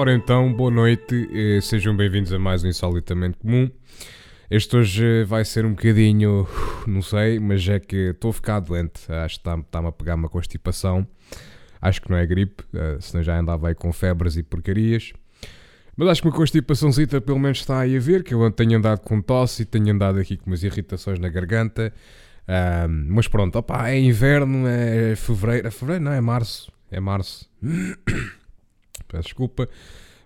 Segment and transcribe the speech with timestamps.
[0.00, 3.68] Ora então, boa noite, e sejam bem-vindos a mais um Insolitamente Comum.
[4.48, 6.46] Este hoje vai ser um bocadinho,
[6.86, 9.10] não sei, mas é que estou a ficar doente.
[9.10, 11.04] Acho que está-me a pegar uma constipação.
[11.82, 15.12] Acho que não é gripe, uh, senão já andava aí com febres e porcarias.
[15.96, 19.00] Mas acho que uma constipaçãozita pelo menos está aí a ver, que eu tenho andado
[19.00, 21.92] com tosse e tenho andado aqui com umas irritações na garganta.
[22.44, 27.50] Uh, mas pronto, opa, é inverno, é fevereiro, é fevereiro não, é março, é março.
[29.08, 29.68] Peço desculpa.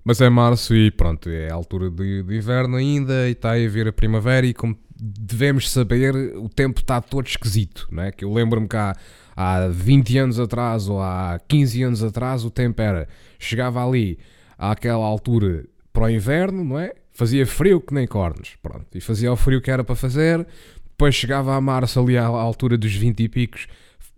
[0.04, 3.69] Mas é março e pronto, é a altura de, de, inverno ainda e está a
[3.69, 8.10] vir a primavera e como devemos saber, o tempo está todo esquisito, não é?
[8.10, 8.97] Que eu lembro-me que há,
[9.36, 14.19] há 20 anos atrás ou há 15 anos atrás o tempo era, chegava ali
[14.58, 16.92] àquela altura para o inverno, não é?
[17.12, 20.44] Fazia frio que nem cornos, pronto, e fazia o frio que era para fazer,
[20.88, 23.66] depois chegava a março ali à altura dos 20 e picos,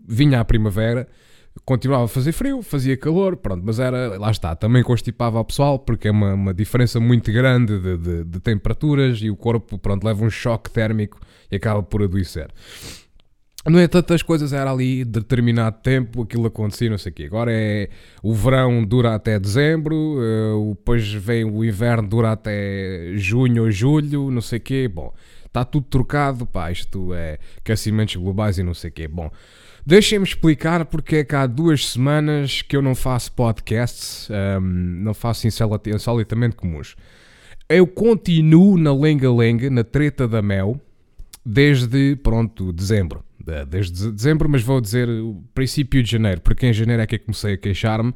[0.07, 1.09] vinha a primavera,
[1.65, 5.79] continuava a fazer frio, fazia calor, pronto, mas era, lá está, também constipava o pessoal,
[5.79, 10.05] porque é uma, uma diferença muito grande de, de, de, temperaturas e o corpo, pronto,
[10.05, 11.19] leva um choque térmico
[11.51, 12.51] e acaba por adoecer.
[13.67, 17.25] Não é tantas coisas, era ali determinado tempo, aquilo acontecia, não sei o quê.
[17.25, 17.89] Agora é,
[18.23, 24.31] o verão dura até dezembro, uh, depois vem o inverno, dura até junho ou julho,
[24.31, 24.87] não sei o quê.
[24.87, 25.15] Bom,
[25.47, 29.09] está tudo trocado, pá, isto é aquecimentos globais e não sei o quê.
[29.09, 29.31] Bom,
[29.87, 35.13] Deixem-me explicar porque é que há duas semanas que eu não faço podcasts, um, não
[35.13, 36.97] faço insolitamente comuns.
[37.69, 40.81] Eu continuo na lenga-lenga, na treta da Mel,
[41.45, 43.23] desde, pronto, dezembro.
[43.69, 47.21] Desde dezembro, mas vou dizer o princípio de janeiro, porque em janeiro é que eu
[47.21, 48.15] comecei a queixar-me.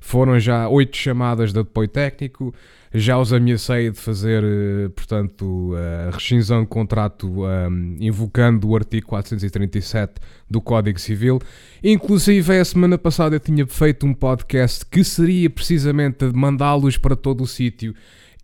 [0.00, 2.54] Foram já oito chamadas de apoio técnico,
[2.98, 5.72] já os ameacei de fazer, eh, portanto,
[6.08, 10.14] a rescisão de contrato um, invocando o artigo 437
[10.48, 11.40] do Código Civil.
[11.82, 17.42] Inclusive, a semana passada eu tinha feito um podcast que seria precisamente mandá-los para todo
[17.42, 17.94] o sítio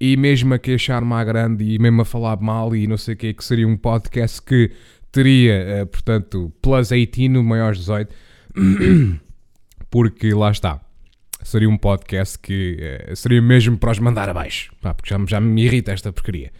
[0.01, 3.17] e mesmo a queixar-me à grande e mesmo a falar mal e não sei o
[3.17, 4.71] que, que seria um podcast que
[5.11, 8.15] teria, eh, portanto, plus 18, maiores 18,
[9.91, 10.81] porque lá está
[11.43, 12.79] seria um podcast que
[13.11, 16.53] uh, seria mesmo para os mandar abaixo, pá, porque já, já me irrita esta porcaria.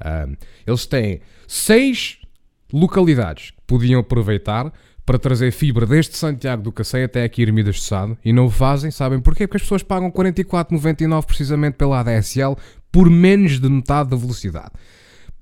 [0.00, 0.36] Uh,
[0.66, 2.18] eles têm seis
[2.72, 4.72] localidades que podiam aproveitar
[5.06, 8.90] para trazer fibra desde Santiago do Cacém até aqui Ermidas de Sado e não fazem,
[8.90, 9.46] sabem porquê?
[9.46, 12.56] Porque as pessoas pagam 44,99 precisamente pela ADSL
[12.90, 14.72] por menos de metade da velocidade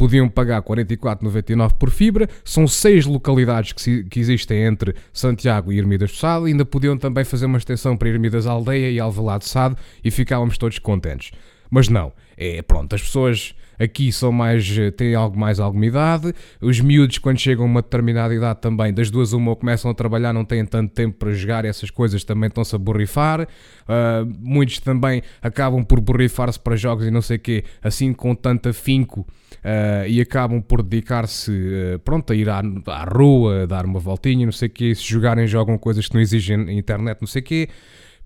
[0.03, 2.29] podiam pagar 44,99 por fibra.
[2.45, 6.47] São seis localidades que, que, existem entre Santiago e Ermidas do Sado.
[6.47, 10.81] Ainda podiam também fazer uma extensão para Ermidas Aldeia e Alvalade Sado e ficávamos todos
[10.81, 11.31] contentes.
[11.71, 16.81] Mas não, é pronto, as pessoas aqui são mais, têm algo mais alguma idade, os
[16.81, 20.33] miúdos quando chegam a uma determinada idade também, das duas uma ou começam a trabalhar,
[20.33, 23.47] não têm tanto tempo para jogar essas coisas também estão-se a borrifar, uh,
[24.39, 28.69] muitos também acabam por borrifar-se para jogos e não sei o quê, assim com tanto
[28.69, 33.85] afinco uh, e acabam por dedicar-se, uh, pronto, a ir à, à rua, a dar
[33.85, 37.29] uma voltinha, não sei o quê, se jogarem jogam coisas que não exigem internet, não
[37.29, 37.69] sei o quê,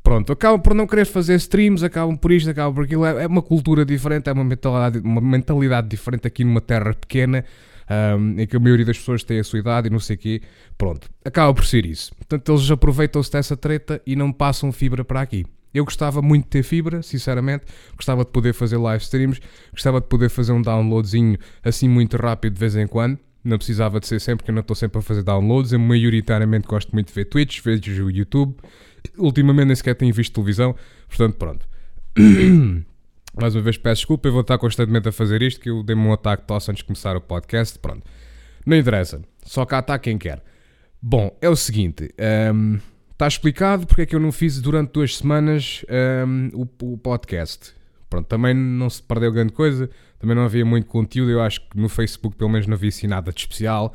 [0.07, 3.05] pronto, acabam por não querer fazer streams, acabam por isto, acabam por aquilo.
[3.05, 7.45] É, é uma cultura diferente, é uma mentalidade, uma mentalidade diferente aqui numa terra pequena,
[8.17, 10.19] um, em que a maioria das pessoas tem a sua idade e não sei o
[10.21, 10.43] quê.
[10.79, 12.15] Pronto, acaba por ser isso.
[12.15, 15.45] Portanto, eles aproveitam-se dessa treta e não passam fibra para aqui.
[15.75, 17.65] Eu gostava muito de ter fibra, sinceramente.
[17.97, 19.41] Gostava de poder fazer live streams,
[19.73, 23.19] gostava de poder fazer um downloadzinho assim muito rápido de vez em quando.
[23.43, 25.73] Não precisava de ser sempre, porque eu não estou sempre a fazer downloads.
[25.73, 28.55] Eu maioritariamente gosto muito de ver Twitch, vejo o YouTube
[29.17, 30.75] ultimamente nem sequer tenho visto televisão,
[31.09, 31.69] portanto, pronto.
[33.39, 36.03] Mais uma vez peço desculpa, eu vou estar constantemente a fazer isto, que eu dei-me
[36.03, 38.03] um ataque de tosse antes de começar o podcast, pronto.
[38.65, 40.43] Não interessa, só cá está quem quer.
[41.01, 42.13] Bom, é o seguinte,
[42.55, 42.79] um,
[43.13, 45.85] está explicado porque é que eu não fiz durante duas semanas
[46.27, 47.75] um, o, o, podcast.
[48.09, 51.79] Pronto, também não se perdeu grande coisa, também não havia muito conteúdo, eu acho que
[51.79, 53.95] no Facebook pelo menos não havia assim nada de especial,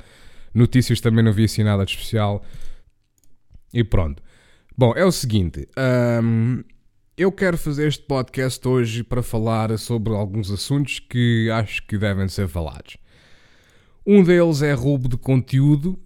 [0.53, 2.43] notícias também não havia assim nada de especial,
[3.73, 4.21] e pronto.
[4.81, 5.67] Bom, é o seguinte.
[6.23, 6.63] Um,
[7.15, 12.27] eu quero fazer este podcast hoje para falar sobre alguns assuntos que acho que devem
[12.27, 12.97] ser falados.
[14.03, 15.99] Um deles é roubo de conteúdo,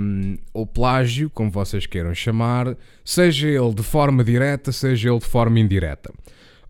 [0.00, 5.26] um, ou plágio, como vocês queiram chamar, seja ele de forma direta, seja ele de
[5.26, 6.10] forma indireta.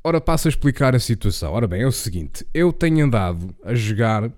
[0.02, 1.52] Ora, passo a explicar a situação.
[1.52, 4.28] Ora bem, é o seguinte: eu tenho andado a jogar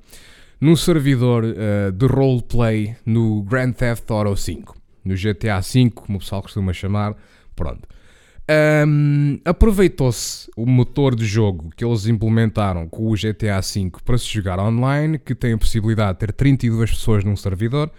[0.61, 4.80] num servidor uh, de roleplay no Grand Theft Auto 5,
[5.11, 7.17] no GTA 5, como o pessoal costuma chamar.
[7.55, 7.89] Pronto.
[8.87, 14.27] Um, Aproveitou-se o motor de jogo que eles implementaram com o GTA V para se
[14.27, 17.93] jogar online, que tem a possibilidade de ter 32 pessoas num servidor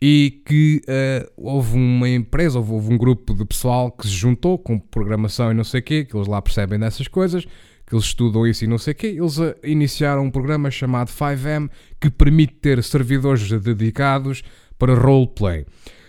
[0.00, 4.58] e que uh, houve uma empresa, houve, houve, um grupo de pessoal que se juntou
[4.58, 7.44] com programação e não sei o quê, que eles lá percebem dessas coisas,
[7.86, 11.08] que eles estudam isso e não sei o quê, eles uh, iniciaram um programa chamado
[11.08, 11.70] 5M
[12.00, 14.42] que permite ter servidores dedicados
[14.78, 15.66] para roleplay.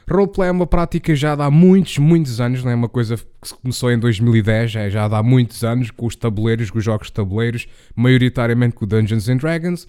[0.09, 3.91] Roleplay é uma prática já há muitos, muitos anos, não é uma coisa que começou
[3.91, 7.67] em 2010, é já há muitos anos, com os tabuleiros, com os jogos de tabuleiros,
[7.95, 9.87] maioritariamente com Dungeons and Dragons.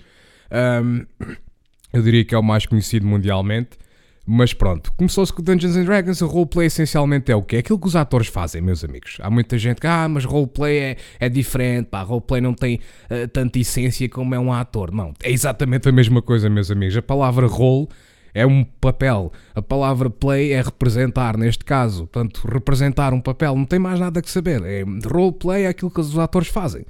[0.53, 1.05] Um,
[1.93, 3.79] eu diria que é o mais conhecido mundialmente.
[4.27, 7.57] Mas pronto, começou-se com Dungeons and Dragons, o roleplay essencialmente é o quê?
[7.57, 9.19] É aquilo que os atores fazem, meus amigos.
[9.21, 13.29] Há muita gente que, ah, mas roleplay é, é diferente, pá, roleplay não tem uh,
[13.29, 14.91] tanta essência como é um ator.
[14.93, 16.97] Não, é exatamente a mesma coisa, meus amigos.
[16.97, 17.87] A palavra role
[18.35, 22.09] é um papel, a palavra play é representar, neste caso.
[22.09, 24.63] Portanto, representar um papel, não tem mais nada que saber.
[24.65, 26.85] É, roleplay é aquilo que os atores fazem.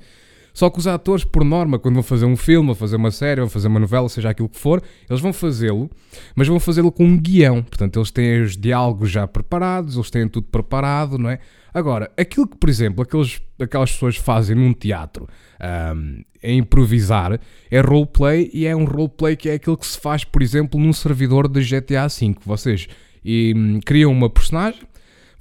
[0.55, 3.41] Só que os atores, por norma, quando vão fazer um filme, ou fazer uma série,
[3.41, 4.81] ou fazer uma novela, seja aquilo que for,
[5.11, 5.91] eles vão fazê-lo,
[6.35, 7.61] mas vão fazê-lo com um guião.
[7.61, 11.41] Portanto, eles têm os diálogos já preparados, eles têm tudo preparado, não é?
[11.75, 15.29] Agora, aquilo que, por exemplo, aqueles, aquelas pessoas fazem num teatro,
[15.97, 20.23] um, é improvisar, é roleplay e é um roleplay que é aquilo que se faz,
[20.23, 22.37] por exemplo, num servidor de GTA V.
[22.47, 22.87] Vocês
[23.25, 24.83] e, um, criam uma personagem,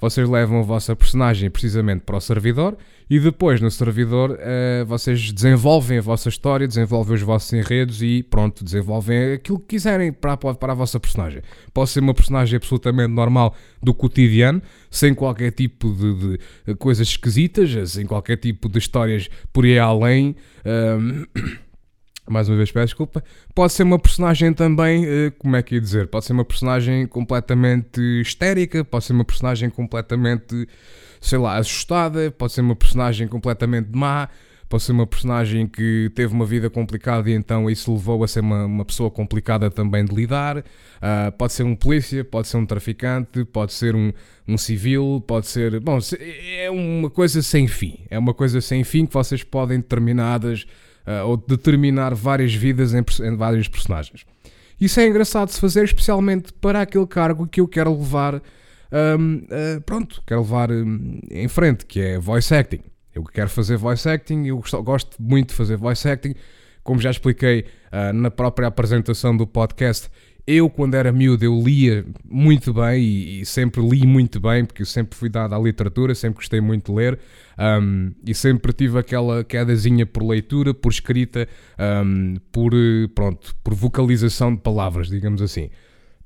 [0.04, 2.76] vocês levam a vossa personagem precisamente para o servidor
[3.08, 8.22] e depois no servidor uh, vocês desenvolvem a vossa história, desenvolvem os vossos enredos e
[8.22, 11.40] pronto, desenvolvem aquilo que quiserem para, para a vossa personagem.
[11.72, 14.60] Pode ser uma personagem absolutamente normal do cotidiano,
[14.90, 20.36] sem qualquer tipo de, de coisas esquisitas, sem qualquer tipo de histórias por aí além.
[20.66, 21.24] Um,
[22.28, 23.22] mais uma vez peço desculpa,
[23.54, 27.06] pode ser uma personagem também, eh, como é que ia dizer, pode ser uma personagem
[27.06, 30.66] completamente histérica, pode ser uma personagem completamente,
[31.20, 34.28] sei lá, assustada, pode ser uma personagem completamente má,
[34.68, 38.40] pode ser uma personagem que teve uma vida complicada e então isso levou a ser
[38.40, 42.66] uma, uma pessoa complicada também de lidar, uh, pode ser um polícia, pode ser um
[42.66, 44.12] traficante, pode ser um,
[44.48, 45.98] um civil, pode ser, bom,
[46.58, 50.66] é uma coisa sem fim, é uma coisa sem fim que vocês podem determinadas
[51.06, 54.24] uh, ou determinar várias vidas em, em, vários personagens.
[54.80, 59.36] Isso é engraçado de se fazer, especialmente para aquele cargo que eu quero levar, um,
[59.36, 62.80] uh, pronto, quero levar um, em frente, que é voice acting.
[63.14, 66.34] Eu quero fazer voice acting, eu gosto muito de fazer voice acting,
[66.82, 70.10] como já expliquei uh, na própria apresentação do podcast,
[70.46, 74.82] eu, quando era miúdo, eu lia muito bem e, e, sempre li muito bem, porque
[74.82, 77.18] eu sempre fui dado à literatura, sempre gostei muito de ler
[77.58, 81.48] um, e sempre tive aquela quedazinha por leitura, por escrita,
[82.04, 82.72] um, por,
[83.14, 85.70] pronto, por vocalização de palavras, digamos assim.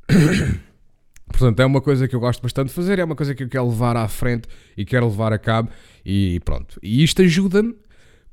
[1.28, 3.48] Portanto, é uma coisa que eu gosto bastante de fazer, é uma coisa que eu
[3.48, 5.70] quero levar à frente e quero levar a cabo
[6.04, 6.78] e pronto.
[6.82, 7.74] E isto ajuda-me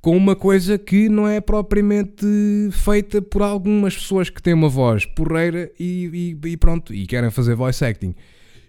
[0.02, 2.26] com uma coisa que não é propriamente
[2.72, 7.30] feita por algumas pessoas que têm uma voz porreira e, e, e pronto, e querem
[7.32, 8.16] fazer voice acting,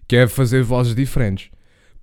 [0.09, 1.51] quer fazer vozes diferentes.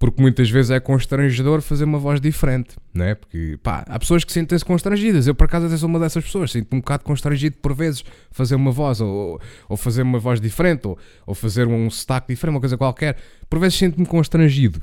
[0.04, 3.16] Porque muitas vezes é constrangedor fazer uma voz diferente, não é?
[3.16, 5.28] Porque, pá, há pessoas que sentem-se constrangidas.
[5.28, 6.52] Eu, por acaso, até sou uma dessas pessoas.
[6.52, 9.40] Sinto-me um bocado constrangido por vezes fazer uma voz, ou,
[9.70, 13.16] ou fazer uma voz diferente, ou, ou fazer um sotaque diferente, uma coisa qualquer.
[13.50, 14.82] Por vezes sinto-me constrangido.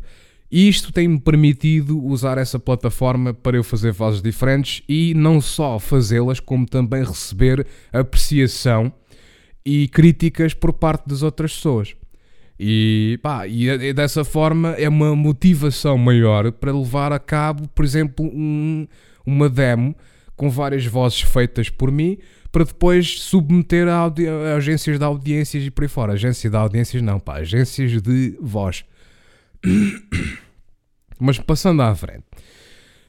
[0.50, 5.78] E isto tem-me permitido usar essa plataforma para eu fazer vozes diferentes e não só
[5.78, 8.90] fazê-las, como também receber apreciação
[9.66, 11.95] e críticas por parte das outras pessoas.
[12.62, 18.26] E, pá, e dessa forma é uma motivação maior para levar a cabo, por exemplo,
[18.26, 18.87] um,
[19.25, 19.97] uma demo
[20.37, 22.19] com várias vozes feitas por mim
[22.52, 26.12] para depois submeter a, a agências de audiências e por aí fora.
[26.12, 28.85] Agência de audiências não, pá, agências de voz.
[31.19, 32.25] Mas passando à frente.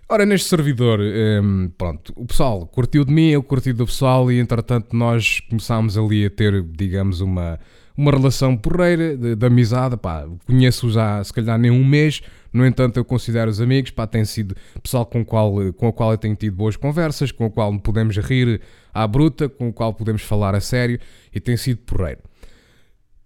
[0.08, 4.40] Ora, neste servidor, um, pronto, o pessoal curtiu de mim, eu curti do pessoal e
[4.40, 7.60] entretanto nós começámos ali a ter, digamos, uma,
[7.96, 12.22] uma relação porreira de, de amizade, pá, conheço já se calhar nem um mês,
[12.52, 16.12] no entanto eu considero os amigos, pá, tem sido pessoal com qual, com o qual
[16.12, 18.62] eu tenho tido boas conversas, com o qual podemos rir
[18.94, 21.00] à bruta, com o qual podemos falar a sério
[21.34, 22.22] e tem sido porreiro.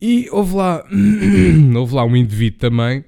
[0.01, 0.84] E houve lá,
[1.77, 3.03] houve lá um indivíduo também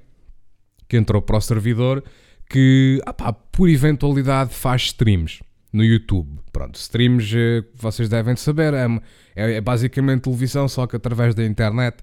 [0.88, 2.04] que entrou para o servidor
[2.50, 5.40] que, ah pá, por eventualidade, faz streams
[5.72, 6.40] no YouTube.
[6.58, 8.88] Pronto, streams, eh, vocês devem saber, é,
[9.36, 11.98] é, é, basicamente televisão, só que através da internet.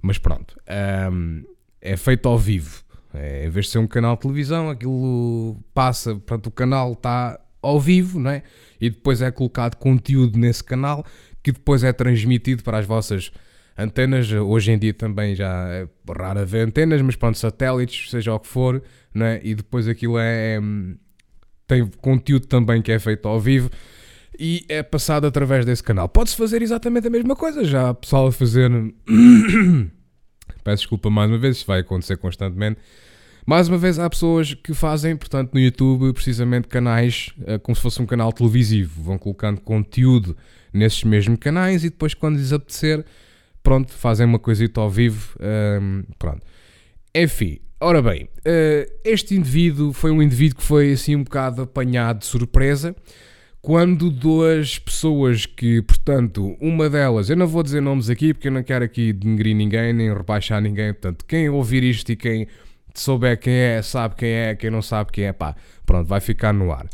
[0.00, 1.44] Mas pronto, um, ehm,
[1.82, 2.84] é feito ao vivo.
[3.12, 7.40] É, em vez de ser um canal de televisão, aquilo passa, portanto, o canal está
[7.60, 8.44] ao vivo, não é?
[8.80, 11.04] E depois é colocado conteúdo nesse canal
[11.42, 13.32] que depois é transmitido para as vossas
[13.76, 14.30] antenas.
[14.30, 18.46] Hoje em dia também já é raro haver antenas, mas pronto, satélites, seja o que
[18.46, 18.80] for,
[19.12, 19.40] não é?
[19.42, 20.60] E depois aquilo é, é
[21.68, 23.70] tem conteúdo também que é feito ao vivo
[24.38, 26.08] e é passado através desse canal.
[26.08, 28.70] Pode-se fazer exatamente a mesma coisa, já há pessoal a fazer.
[30.64, 32.80] Peço desculpa mais uma vez, isso vai acontecer constantemente.
[33.46, 37.80] Mais uma vez, há pessoas que fazem, portanto, no YouTube, precisamente canais uh, como se
[37.80, 39.02] fosse um canal televisivo.
[39.02, 40.36] Vão colocando conteúdo
[40.72, 43.04] nesses mesmos canais e depois, quando lhes apetecer,
[43.62, 45.34] pronto, fazem uma coisita ao vivo.
[45.40, 46.44] Um, pronto.
[47.14, 52.20] Enfim, ora bem, uh, este indivíduo foi um indivíduo que foi assim um bocado apanhado
[52.20, 52.94] de surpresa
[53.60, 58.52] quando duas pessoas que, portanto, uma delas, eu não vou dizer nomes aqui porque eu
[58.52, 62.46] não quero aqui denegrir ninguém nem rebaixar ninguém, portanto, quem ouvir isto e quem
[62.94, 65.54] souber quem é, sabe quem é, quem não sabe quem é, pá,
[65.84, 66.86] pronto, vai ficar no ar.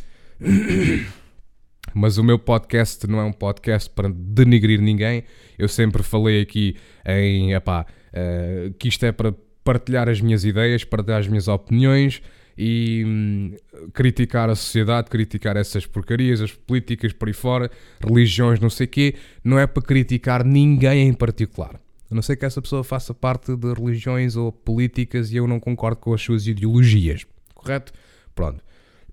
[1.94, 5.22] Mas o meu podcast não é um podcast para denegrir ninguém.
[5.56, 6.76] Eu sempre falei aqui
[7.06, 9.32] em, epá, uh, que isto é para
[9.64, 12.22] partilhar as minhas ideias, partilhar as minhas opiniões
[12.56, 13.56] e hum,
[13.92, 18.88] criticar a sociedade, criticar essas porcarias, as políticas por aí fora, religiões, não sei o
[18.88, 21.80] quê, não é para criticar ninguém em particular.
[22.10, 25.58] A não ser que essa pessoa faça parte de religiões ou políticas e eu não
[25.58, 27.26] concordo com as suas ideologias.
[27.54, 27.92] Correto?
[28.34, 28.62] Pronto.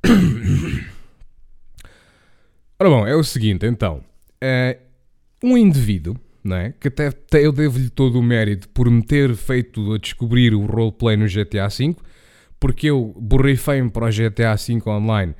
[2.79, 4.03] Ora bom, é o seguinte, então.
[4.39, 4.77] É
[5.43, 6.73] um indivíduo, não é?
[6.79, 10.65] Que até, até eu devo-lhe todo o mérito por me ter feito a descobrir o
[10.65, 11.95] roleplay no GTA V
[12.59, 15.35] porque eu borrifei-me para o GTA V online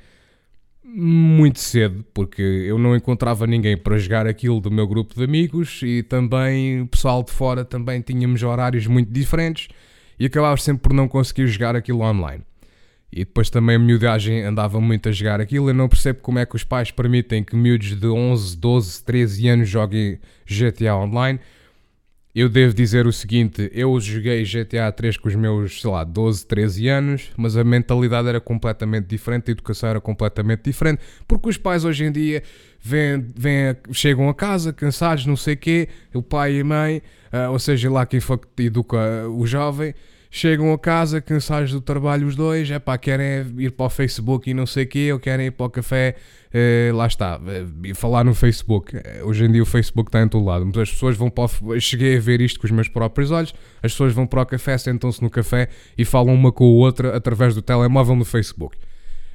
[0.93, 5.81] muito cedo, porque eu não encontrava ninguém para jogar aquilo do meu grupo de amigos
[5.83, 9.69] e também o pessoal de fora também tínhamos horários muito diferentes
[10.19, 12.43] e acabava sempre por não conseguir jogar aquilo online.
[13.11, 15.69] E depois também a miudagem andava muito a jogar aquilo.
[15.69, 19.47] Eu não percebo como é que os pais permitem que miúdos de 11, 12, 13
[19.49, 21.39] anos joguem GTA online
[22.33, 26.45] eu devo dizer o seguinte: eu joguei GTA 3 com os meus, sei lá, 12,
[26.45, 31.57] 13 anos, mas a mentalidade era completamente diferente, a educação era completamente diferente, porque os
[31.57, 32.41] pais hoje em dia
[32.81, 37.01] vêm, vêm, chegam a casa cansados, não sei o quê, o pai e a mãe,
[37.33, 39.93] uh, ou seja, lá quem for que educa o jovem,
[40.33, 44.49] chegam a casa cansados do trabalho os dois, é pá, querem ir para o Facebook
[44.49, 46.15] e não sei o quê, ou querem ir para o café,
[46.53, 48.95] eh, lá está, eh, falar no Facebook.
[48.95, 51.43] Eh, hoje em dia o Facebook está em todo lado, mas as pessoas vão para
[51.43, 54.45] o, cheguei a ver isto com os meus próprios olhos, as pessoas vão para o
[54.45, 58.77] café, sentam-se no café e falam uma com a outra através do telemóvel no Facebook.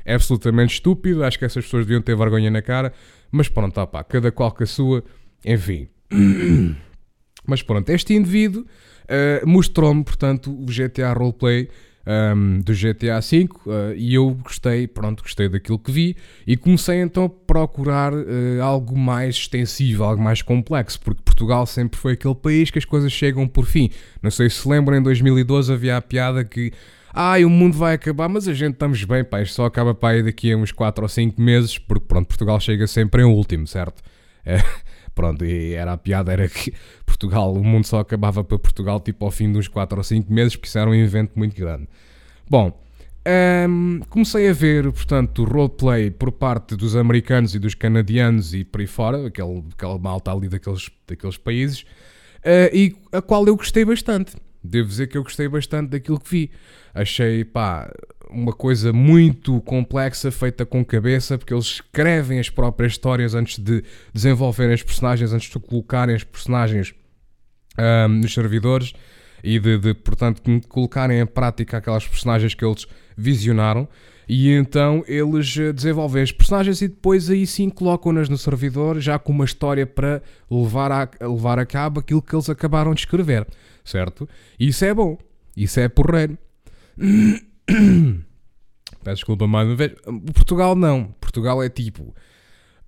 [0.02, 2.90] É absolutamente estúpido, acho que essas pessoas deviam ter vergonha na cara,
[3.30, 5.04] mas pronto, tá, pá, cada qual com a sua,
[5.44, 5.88] enfim.
[7.48, 8.66] Mas pronto, este indivíduo
[9.06, 11.68] uh, mostrou-me, portanto, o GTA Roleplay
[12.06, 17.00] um, do GTA V uh, e eu gostei, pronto, gostei daquilo que vi e comecei
[17.00, 22.34] então a procurar uh, algo mais extensivo, algo mais complexo, porque Portugal sempre foi aquele
[22.34, 23.90] país que as coisas chegam por fim.
[24.22, 26.72] Não sei se lembram, em 2012 havia a piada que
[27.12, 30.16] ai, o mundo vai acabar, mas a gente estamos bem, pá, isto só acaba para
[30.16, 33.66] aí daqui a uns 4 ou 5 meses, porque pronto, Portugal chega sempre em último,
[33.66, 34.02] certo?
[34.44, 34.62] É,
[35.16, 36.74] Pronto, e era a piada era que
[37.06, 40.30] Portugal, o mundo só acabava para Portugal tipo ao fim de uns 4 ou 5
[40.30, 41.88] meses, porque isso era um evento muito grande.
[42.48, 42.78] Bom,
[43.66, 48.82] um, comecei a ver, portanto, roleplay por parte dos americanos e dos canadianos e por
[48.82, 53.86] aí fora, aquele, aquela malta ali daqueles, daqueles países, uh, e a qual eu gostei
[53.86, 54.36] bastante.
[54.62, 56.50] Devo dizer que eu gostei bastante daquilo que vi.
[56.92, 57.90] Achei, pá,
[58.30, 63.82] uma coisa muito complexa, feita com cabeça, porque eles escrevem as próprias histórias antes de
[64.12, 66.94] desenvolverem as personagens, antes de colocarem as personagens
[67.78, 68.92] um, nos servidores
[69.42, 73.88] e de, de, portanto, colocarem em prática aquelas personagens que eles visionaram.
[74.28, 79.20] E então eles eh, desenvolvem as personagens e depois aí sim colocam-nas no servidor, já
[79.20, 83.46] com uma história para levar a, levar a cabo aquilo que eles acabaram de escrever,
[83.84, 84.28] certo?
[84.58, 85.16] E isso é bom,
[85.56, 86.36] isso é porreiro.
[89.02, 89.92] Peço desculpa mais uma vez.
[90.34, 91.14] Portugal não.
[91.20, 92.14] Portugal é tipo.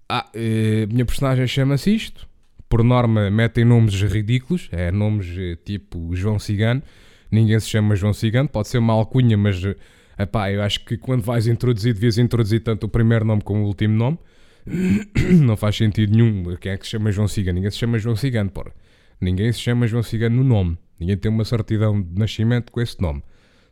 [0.08, 2.28] Ah, eh, minha personagem chama-se isto.
[2.68, 4.68] Por norma, metem nomes ridículos.
[4.72, 6.82] É nomes eh, tipo João Cigano.
[7.30, 8.48] Ninguém se chama João Cigano.
[8.48, 9.62] Pode ser uma alcunha, mas.
[9.64, 9.76] Eh,
[10.18, 13.66] epá, eu acho que quando vais introduzir, devias introduzir tanto o primeiro nome como o
[13.66, 14.18] último nome.
[15.44, 16.56] Não faz sentido nenhum.
[16.56, 17.56] Quem é que se chama João Cigano?
[17.56, 18.72] Ninguém se chama João Cigano, porra.
[19.20, 20.78] Ninguém se chama João Cigano no nome.
[20.98, 23.22] Ninguém tem uma certidão de nascimento com esse nome.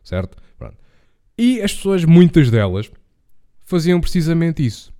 [0.03, 0.37] Certo?
[0.57, 0.77] Pronto.
[1.37, 2.89] E as pessoas, muitas delas,
[3.63, 4.93] faziam precisamente isso.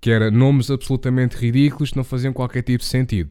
[0.00, 3.30] Que era nomes absolutamente ridículos que não faziam qualquer tipo de sentido.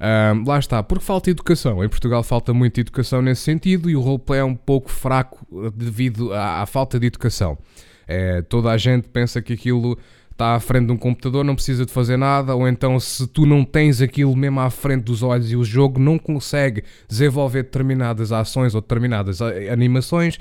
[0.00, 1.84] Um, lá está, porque falta educação.
[1.84, 5.44] Em Portugal falta muita educação nesse sentido e o roleplay é um pouco fraco
[5.74, 7.58] devido à, à falta de educação.
[8.06, 9.98] É, toda a gente pensa que aquilo
[10.30, 13.44] está à frente de um computador, não precisa de fazer nada, ou então se tu
[13.44, 18.30] não tens aquilo mesmo à frente dos olhos e o jogo não consegue desenvolver determinadas
[18.30, 20.38] ações ou determinadas animações,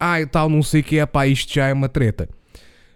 [0.00, 2.28] ah, e tal, não sei o que é, pá, isto já é uma treta.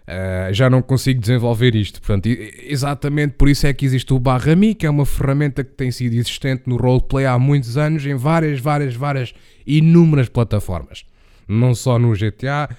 [0.07, 1.99] Uh, já não consigo desenvolver isto.
[1.99, 5.71] Portanto, exatamente por isso é que existe o Barra Mi, que é uma ferramenta que
[5.71, 9.33] tem sido existente no roleplay há muitos anos em várias, várias, várias,
[9.65, 11.05] inúmeras plataformas.
[11.47, 12.69] Não só no GTA,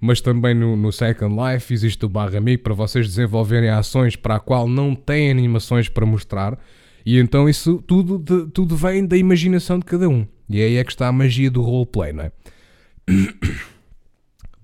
[0.00, 4.36] mas também no, no Second Life existe o Barra Mi para vocês desenvolverem ações para
[4.36, 6.58] a qual não têm animações para mostrar.
[7.04, 10.26] E então isso tudo, de, tudo vem da imaginação de cada um.
[10.48, 12.32] E aí é que está a magia do roleplay, não é?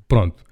[0.09, 0.42] Pronto.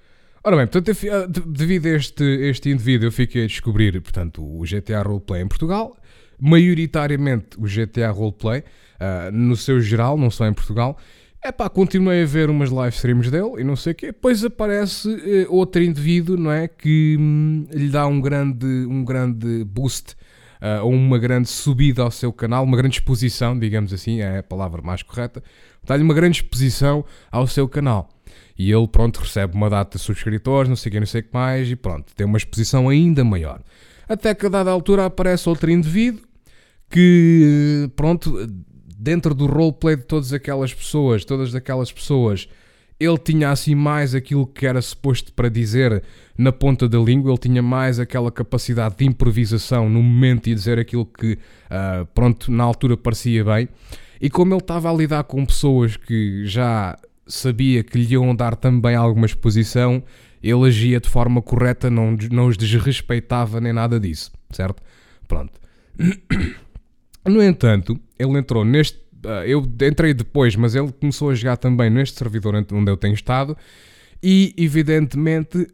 [0.45, 4.63] Ora bem, portanto, eu, devido a este, este indivíduo, eu fiquei a descobrir, portanto, o
[4.63, 5.97] GTA Roleplay em Portugal,
[6.39, 10.97] maioritariamente o GTA Roleplay, uh, no seu geral, não só em Portugal.
[11.43, 14.07] É pá, continuei a ver umas live streams dele e não sei o quê.
[14.07, 16.69] Depois aparece uh, outro indivíduo, não é?
[16.69, 20.15] Que hum, lhe dá um grande, um grande boost
[20.61, 24.43] uh, ou uma grande subida ao seu canal, uma grande exposição, digamos assim, é a
[24.43, 25.43] palavra mais correta.
[25.87, 28.09] Dá-lhe uma grande exposição ao seu canal.
[28.59, 31.25] E ele, pronto, recebe uma data de subscritores, não sei o que, não sei o
[31.25, 33.61] que mais, e pronto, tem uma exposição ainda maior.
[34.09, 36.23] Até que a dada altura aparece outro indivíduo
[36.91, 38.47] que, pronto,
[38.99, 42.49] dentro do roleplay de todas aquelas pessoas, todas aquelas pessoas,
[42.99, 46.03] ele tinha assim mais aquilo que era suposto para dizer
[46.39, 50.79] na ponta da língua, ele tinha mais aquela capacidade de improvisação no momento e dizer
[50.79, 53.69] aquilo que, uh, pronto, na altura parecia bem.
[54.21, 56.97] E como ele estava a lidar com pessoas que já
[57.27, 60.03] sabia que lhe iam dar também alguma exposição,
[60.43, 64.83] ele agia de forma correta, não, não os desrespeitava nem nada disso, certo?
[65.27, 65.53] Pronto.
[67.29, 68.99] No entanto, ele entrou neste.
[69.25, 73.15] Uh, eu entrei depois, mas ele começou a jogar também neste servidor onde eu tenho
[73.15, 73.57] estado
[74.23, 75.67] e, evidentemente,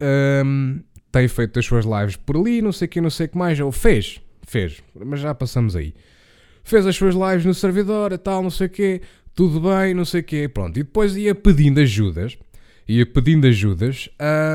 [0.45, 0.79] um,
[1.11, 3.37] tem feito as suas lives por ali, não sei o que, não sei o que
[3.37, 3.59] mais.
[3.59, 5.93] Ou fez, fez, mas já passamos aí.
[6.63, 9.01] Fez as suas lives no servidor tal, não sei o quê
[9.35, 10.77] tudo bem, não sei o quê, pronto.
[10.79, 12.37] E depois ia pedindo ajudas,
[12.87, 14.09] ia pedindo ajudas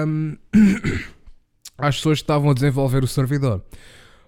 [0.06, 0.36] um,
[1.76, 3.64] às pessoas que estavam a desenvolver o servidor.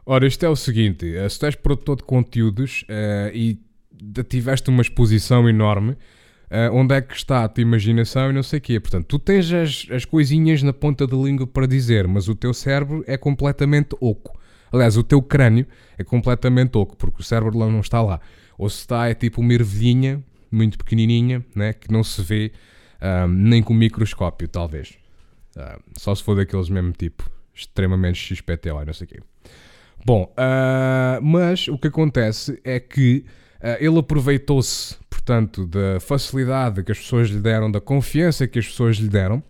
[0.05, 3.61] Ora, isto é o seguinte: eh, se tu és produtor de conteúdos uh, e
[4.29, 8.59] tiveste uma exposição enorme, uh, onde é que está a tua imaginação e não sei
[8.59, 8.81] o quê?
[8.81, 12.53] Portanto, tu tens as, as coisinhas na ponta da língua para dizer, mas o teu
[12.53, 14.40] cérebro é completamente oco.
[14.73, 15.67] Aliás, o teu crânio
[15.99, 18.21] é completamente oco, porque o cérebro lá não está lá.
[18.57, 22.53] Ou se está, é tipo uma ervilhinha muito pequenininha, né, que não se vê
[23.01, 24.99] um, nem com microscópio, talvez.
[25.57, 29.21] Uh, só se for daqueles mesmo tipo, extremamente XPTO, não sei o quê.
[30.05, 33.25] Bom, uh, mas o que acontece é que
[33.63, 38.67] uh, ele aproveitou-se, portanto, da facilidade que as pessoas lhe deram, da confiança que as
[38.67, 39.43] pessoas lhe deram,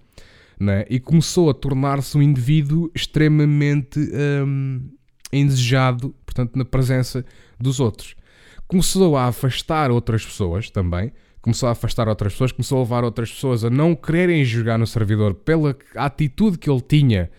[0.59, 4.91] né, e começou a tornar-se um indivíduo extremamente um,
[5.33, 7.25] indesejado, portanto, na presença
[7.59, 8.17] dos outros
[8.71, 11.13] começou a afastar outras pessoas também.
[11.43, 14.87] Começou a afastar outras pessoas, começou a levar outras pessoas a não quererem jogar no
[14.87, 17.31] servidor pela atitude que ele tinha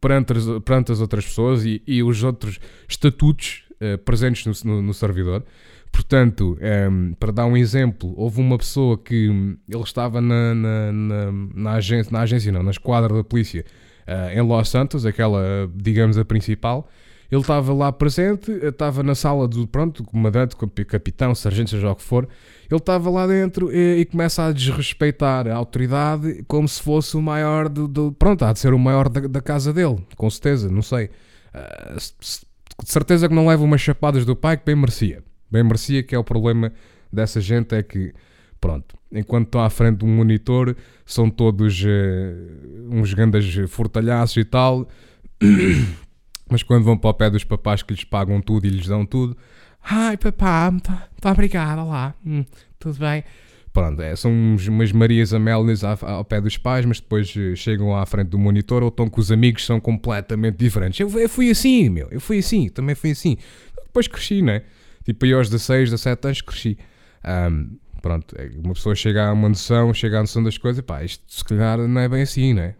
[0.00, 0.32] perante
[0.64, 5.44] perante as outras pessoas e, e os outros estatutos uh, presentes no, no, no, servidor.
[5.90, 10.54] Portanto, um, ehm, para dar um exemplo, houve uma pessoa que um, ele estava na,
[10.54, 13.64] na, na, na, agência, na agência, não, na esquadra da polícia
[14.06, 16.88] uh, em Los Santos, aquela, digamos, a principal,
[17.30, 22.02] ele estava lá presente, estava na sala do, pronto, comandante, capitão, sargento, seja o que
[22.02, 22.28] for.
[22.70, 27.22] Ele estava lá dentro e, e, começa a desrespeitar a autoridade como se fosse o
[27.22, 30.68] maior do, do pronto, há de ser o maior da, da casa dele, com certeza,
[30.68, 31.10] não sei.
[31.54, 31.96] Uh,
[32.84, 35.22] de certeza que não leva umas chapadas do pai que bem merecia.
[35.50, 36.72] Bem merecia que é o problema
[37.12, 38.12] dessa gente é que,
[38.60, 41.86] pronto, enquanto estão à frente de um monitor, são todos uh,
[42.90, 44.88] uns grandes fortalhaços e tal.
[46.50, 49.04] Mas quando vão para o pé dos papás que lhes pagam tudo e lhes dão
[49.04, 49.36] tudo,
[49.82, 52.44] ai papá, muito, muito obrigada lá, hum,
[52.78, 53.24] tudo bem.
[53.76, 58.06] Pronto, é, são umas Marias Amélias ao, pé dos pais, mas depois eh, chegam à
[58.06, 60.98] frente do monitor ou estão com os amigos, são completamente diferentes.
[60.98, 63.36] Eu, eu fui assim, meu, eu fui assim, também fui assim.
[63.84, 64.62] Depois cresci, né?
[65.04, 66.78] Tipo, aí aos 16, 17 anos cresci.
[67.22, 71.04] Um, pronto, é, uma pessoa chega a uma noção, chega à noção das coisas, pá,
[71.04, 72.76] isto se calhar não é bem assim, né?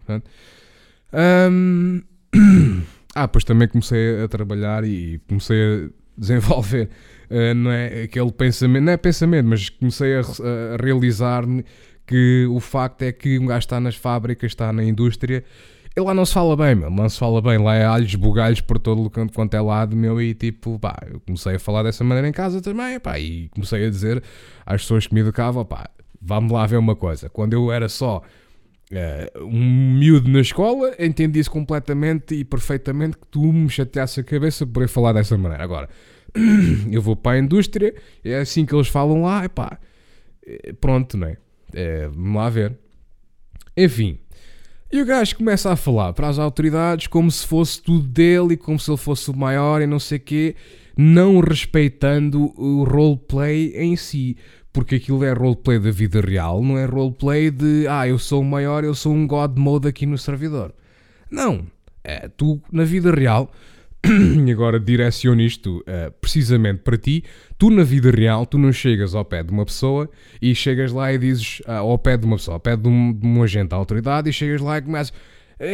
[1.13, 2.01] Um,
[3.19, 6.87] Ah, pois também comecei a trabalhar e comecei a desenvolver,
[7.31, 11.43] uh, não é aquele pensamento, não é pensamento, mas comecei a, a realizar
[12.05, 15.43] que o facto é que um gajo está nas fábricas, está na indústria
[15.95, 17.57] E lá não se fala bem, meu, não se fala bem.
[17.57, 20.21] Lá é alhos, bugalhos por todo o canto quanto é lado, meu.
[20.21, 23.19] E tipo, pá, eu comecei a falar dessa maneira em casa também, pá.
[23.19, 24.23] E comecei a dizer
[24.63, 25.89] às pessoas que me educavam, pá,
[26.21, 27.29] vamos lá ver uma coisa.
[27.29, 28.21] Quando eu era só
[28.91, 34.65] uh, um miúdo na escola, entendi-se completamente e perfeitamente que tu me chateasse a cabeça
[34.65, 35.63] por eu falar dessa maneira.
[35.63, 35.89] Agora,
[36.91, 39.79] eu vou para a indústria, é assim que eles falam lá, e pá,
[40.45, 41.37] eh, pronto, não é?
[41.73, 42.77] é vamos lá ver.
[43.75, 44.19] Enfim.
[44.91, 48.57] E o gajo começa a falar para as autoridades como se fosse tudo dele e
[48.57, 50.55] como se ele fosse o maior e não sei quê,
[50.95, 54.37] não respeitando o roleplay em si.
[54.77, 58.45] Porque aquilo é roleplay da vida real, não é roleplay de ah, eu sou o
[58.45, 60.71] maior, eu sou um God Mode aqui no servidor.
[61.31, 61.65] Não.
[62.03, 63.51] É, tu, na vida real,
[64.05, 67.23] e agora direciono isto uh, precisamente para ti,
[67.57, 70.07] tu na vida real, tu não chegas ao pé de uma pessoa
[70.39, 73.11] e chegas lá e dizes uh, ao pé de uma pessoa, ao pé de um,
[73.11, 75.11] de um agente da autoridade e chegas lá e começas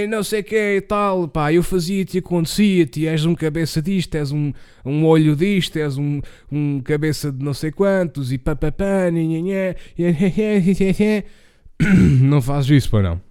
[0.10, 3.82] não sei o que é e tal, pá, eu fazia-te e acontecia-te, és um cabeça
[3.82, 4.54] disto, és um,
[4.86, 9.12] um olho disto, és um, um cabeça de não sei quantos e papapá,
[12.22, 13.22] não fazes isso, pá, não.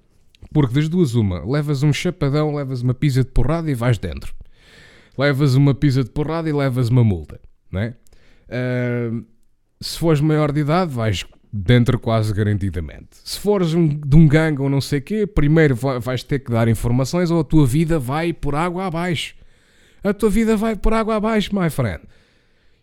[0.53, 4.35] Porque das duas uma, levas um chapadão, levas uma pizza de porrada e vais dentro
[5.17, 7.95] levas uma pizza de porrada e levas uma multa, não é?
[8.49, 9.25] Uh,
[9.81, 13.09] se fores maior de idade, vais dentro quase garantidamente.
[13.23, 16.51] Se fores um, de um gangue ou não sei o quê, primeiro vais ter que
[16.51, 19.35] dar informações ou a tua vida vai por água abaixo.
[20.03, 22.01] A tua vida vai por água abaixo, my friend.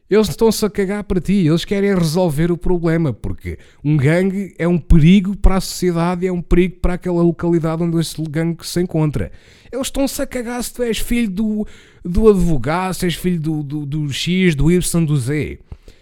[0.09, 4.67] Eles estão-se a cagar para ti, eles querem resolver o problema, porque um gangue é
[4.67, 8.81] um perigo para a sociedade, é um perigo para aquela localidade onde esse gangue se
[8.81, 9.31] encontra.
[9.71, 11.67] Eles estão-se a cagar se tu és filho do,
[12.03, 15.59] do advogado, se és filho do, do, do X, do Y, do Z.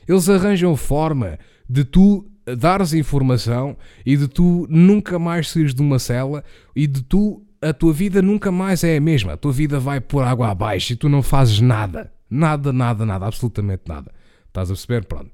[0.08, 1.38] Eles arranjam forma
[1.69, 6.43] de tu dares informação e de tu nunca mais saís de uma cela
[6.75, 9.33] e de tu a tua vida nunca mais é a mesma.
[9.33, 12.12] A tua vida vai por água abaixo e tu não fazes nada.
[12.29, 14.12] Nada, nada, nada, absolutamente nada.
[14.47, 15.05] Estás a perceber?
[15.05, 15.31] Pronto.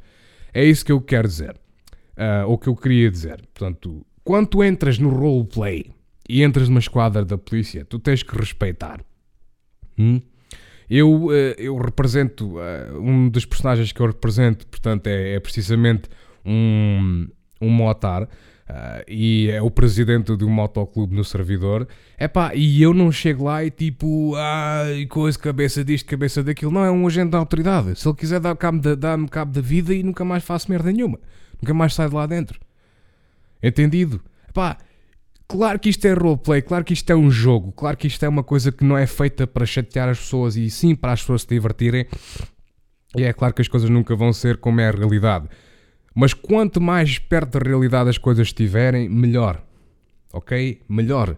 [0.54, 1.56] É isso que eu quero dizer.
[2.16, 3.42] Uh, ou que eu queria dizer.
[3.54, 5.92] Portanto, quando tu entras no roleplay
[6.30, 9.04] e entras numa esquadra da polícia, tu tens que respeitar.
[9.98, 10.22] Hum?
[10.90, 16.10] Eu, uh, eu represento, uh, um dos personagens que eu represento, portanto, é, é precisamente
[16.46, 17.28] um,
[17.62, 18.24] um motar.
[18.24, 21.88] Uh, e é o presidente de um motoclube no servidor.
[22.20, 26.72] Epá, e eu não chego lá e tipo, ah, coisa, cabeça disto, cabeça daquilo.
[26.72, 28.00] Não, é um agente da autoridade.
[28.00, 31.20] Se ele quiser dar-me cabo, cabo da vida e nunca mais faço merda nenhuma.
[31.62, 32.60] Nunca mais sai de lá dentro.
[33.62, 34.22] Entendido?
[34.50, 34.78] Epá,
[35.48, 38.30] claro que isto é roleplay, claro que isto é um jogo, claro que isto é
[38.30, 41.42] uma coisa que não é feita para chatear as pessoas e sim para as pessoas
[41.42, 42.06] se divertirem.
[43.16, 45.48] E é claro que as coisas nunca vão ser como é a realidade.
[46.14, 49.64] Mas quanto mais perto da realidade as coisas estiverem, melhor.
[50.32, 50.82] Ok?
[50.88, 51.38] Melhor.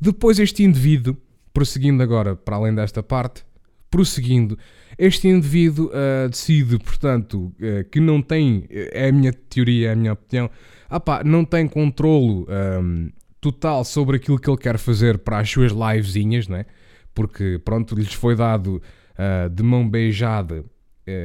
[0.00, 1.16] Depois este indivíduo,
[1.52, 3.44] prosseguindo agora para além desta parte,
[3.90, 4.56] prosseguindo,
[4.96, 9.96] este indivíduo uh, decide, portanto, uh, que não tem, é a minha teoria, é a
[9.96, 10.50] minha opinião,
[10.88, 12.46] ah não tem controlo
[12.82, 13.10] um,
[13.40, 16.66] total sobre aquilo que ele quer fazer para as suas livezinhas, né?
[17.14, 18.82] Porque, pronto, lhes foi dado
[19.16, 20.64] uh, de mão beijada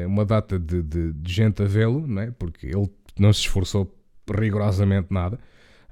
[0.08, 2.32] uma data de, de, de gente a vê-lo, não é?
[2.32, 3.94] porque ele não se esforçou
[4.30, 5.40] rigorosamente nada.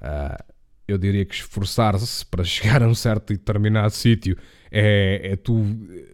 [0.00, 0.54] Uh,
[0.86, 4.36] eu diria que esforçar-se para chegar a um certo e determinado sítio
[4.76, 5.64] é, é, tu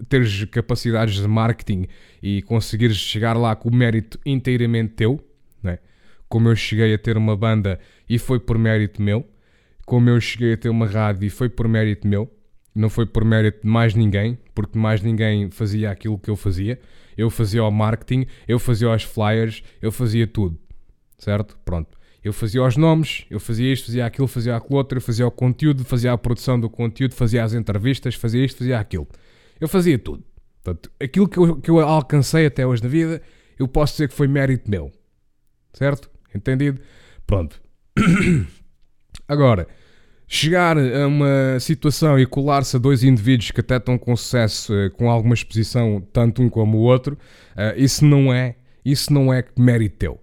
[0.09, 1.87] teres capacidades de marketing
[2.23, 5.19] e conseguires chegar lá com o mérito inteiramente teu,
[5.62, 5.79] né?
[6.29, 9.27] como eu cheguei a ter uma banda e foi por mérito meu,
[9.87, 12.31] como eu cheguei a ter uma rádio e foi por mérito meu,
[12.75, 16.79] não foi por mérito de mais ninguém, porque mais ninguém fazia aquilo que eu fazia
[17.16, 20.59] eu fazia o marketing, eu fazia os flyers, eu fazia tudo,
[21.18, 21.59] certo?
[21.64, 21.99] Pronto.
[22.23, 25.31] Eu fazia os nomes, eu fazia isto, fazia aquilo, fazia aquilo outro, eu fazia o
[25.31, 29.09] conteúdo, fazia a produção do conteúdo, fazia as entrevistas, fazia isto, fazia aquilo.
[29.59, 30.23] Eu fazia tudo.
[30.62, 33.23] Portanto, aquilo que eu, que eu alcancei até hoje na vida,
[33.59, 34.92] eu posso dizer que foi mérito meu.
[35.73, 36.11] Certo?
[36.35, 36.81] Entendido?
[37.27, 37.61] Pronto.
[39.27, 39.66] Agora,
[40.33, 44.88] chegar a uma situação e colar-se a dois indivíduos que até estão com sucesso, eh,
[44.88, 47.19] com alguma exposição, tanto um como o outro,
[47.57, 50.21] eh, isso não é, isso não é mérito teu.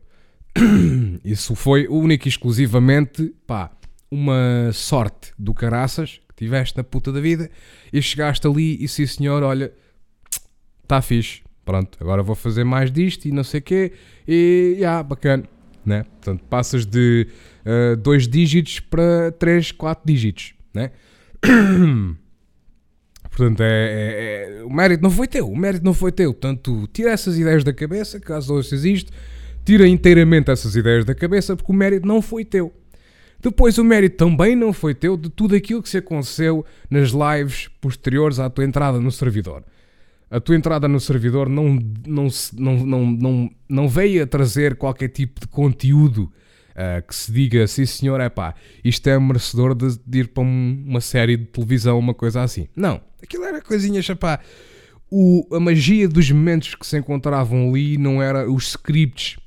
[1.24, 3.70] Isso foi única e exclusivamente, pá,
[4.10, 7.52] uma sorte do caraças que tiveste na puta da vida
[7.94, 9.72] e chegaste ali e sim senhor, olha,
[10.82, 13.92] está fixe, pronto, agora vou fazer mais disto e não sei o quê
[14.28, 15.44] e, já, yeah, bacana,
[15.88, 16.04] né?
[16.04, 17.28] Portanto, passas de
[17.66, 20.92] uh, dois dígitos para três, quatro dígitos, né?
[23.32, 26.34] Portanto, é, é, é, o mérito não foi teu, o mérito não foi teu.
[26.34, 29.12] Portanto, tira essas ideias da cabeça, caso hoje existe,
[29.64, 32.74] tira inteiramente essas ideias da cabeça, porque o mérito não foi teu.
[33.40, 37.70] Depois o mérito também não foi teu de tudo aquilo que se aconteceu nas lives
[37.80, 39.64] posteriores à tua entrada no servidor.
[40.30, 45.08] A tua entrada no servidor não, não, não, não, não, não veio a trazer qualquer
[45.08, 46.32] tipo de conteúdo
[46.72, 50.44] uh, que se diga, sim senhor, é pá, isto é merecedor de, de ir para
[50.44, 52.68] um, uma série de televisão, uma coisa assim.
[52.76, 54.40] Não, aquilo era coisinha, chapá.
[55.10, 59.38] O, a magia dos momentos que se encontravam ali não era os scripts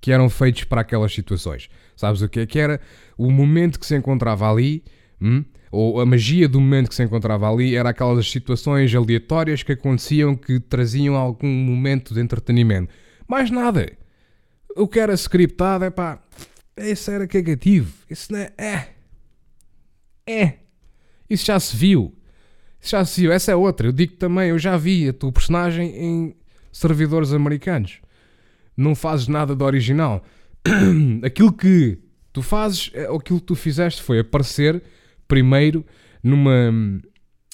[0.00, 1.68] que eram feitos para aquelas situações.
[1.96, 2.80] Sabes o que é que era?
[3.16, 4.84] O momento que se encontrava ali,
[5.22, 9.72] hum, ou a magia do momento que se encontrava ali, era aquelas situações aleatórias que
[9.72, 12.92] aconteciam que traziam algum momento de entretenimento.
[13.26, 13.90] Mais nada.
[14.76, 16.20] O que era scriptado, é pá,
[16.76, 17.92] isso era cagativo.
[18.10, 18.52] Isso não é.
[18.58, 18.88] É.
[20.26, 20.58] É.
[21.28, 22.14] Isso já se viu.
[22.80, 23.32] Isso já se viu.
[23.32, 23.88] Essa é outra.
[23.88, 26.36] Eu digo também, eu já vi a tua personagem em
[26.72, 28.00] servidores americanos.
[28.76, 30.24] Não fazes nada de original.
[31.24, 31.98] aquilo que
[32.32, 34.82] tu fazes, é, aquilo que tu fizeste foi aparecer
[35.32, 35.82] primeiro
[36.22, 36.70] numa,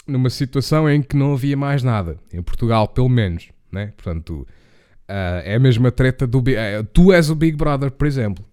[0.04, 2.18] numa situação em que não havia mais nada.
[2.32, 3.50] Em Portugal, pelo menos.
[3.70, 3.92] Né?
[3.96, 4.40] Portanto,
[5.08, 6.40] uh, é a mesma treta do.
[6.40, 8.44] Uh, tu és o Big Brother, por exemplo.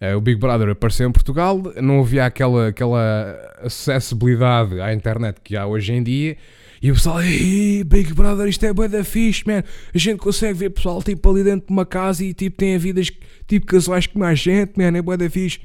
[0.00, 5.54] Uh, o Big Brother apareceu em Portugal, não havia aquela, aquela acessibilidade à internet que
[5.54, 6.38] há hoje em dia
[6.80, 9.64] e o pessoal, Big Brother, isto é bué da fixe, man.
[9.92, 13.10] A gente consegue ver pessoal tipo ali dentro de uma casa e tipo tem vidas
[13.46, 14.96] tipo casuais com mais gente, man.
[14.96, 15.60] É bué da fixe.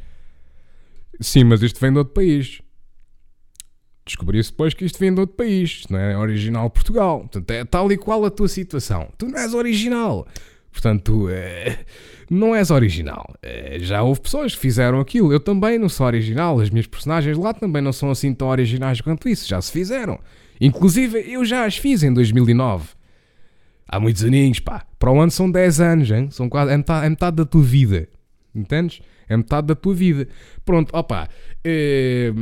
[1.21, 2.63] Sim, mas isto vem de outro país.
[4.05, 5.69] Descobri-se depois que isto vem de outro país.
[5.69, 7.19] Isto não é original Portugal.
[7.19, 9.09] Portanto, é tal e qual a tua situação.
[9.17, 10.27] Tu não és original.
[10.71, 11.79] Portanto, é,
[12.29, 13.33] não és original.
[13.41, 15.31] É, já houve pessoas que fizeram aquilo.
[15.31, 16.59] Eu também não sou original.
[16.59, 19.47] As minhas personagens lá também não são assim tão originais quanto isso.
[19.47, 20.19] Já se fizeram.
[20.59, 22.89] Inclusive, eu já as fiz em 2009.
[23.87, 24.85] Há muitos aninhos, pá.
[24.97, 26.29] Para o ano são 10 anos, hein?
[26.31, 28.07] São quase, é, metade, é metade da tua vida.
[28.53, 29.01] Entendes?
[29.27, 30.27] É metade da tua vida.
[30.65, 31.27] Pronto, opá.
[31.63, 32.33] É...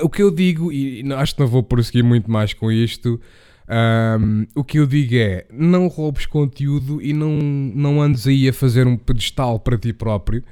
[0.00, 3.20] O que eu digo, e acho que não vou prosseguir muito mais com isto,
[3.68, 8.52] um, o que eu digo é: não roubes conteúdo e não, não andes aí a
[8.52, 10.44] fazer um pedestal para ti próprio,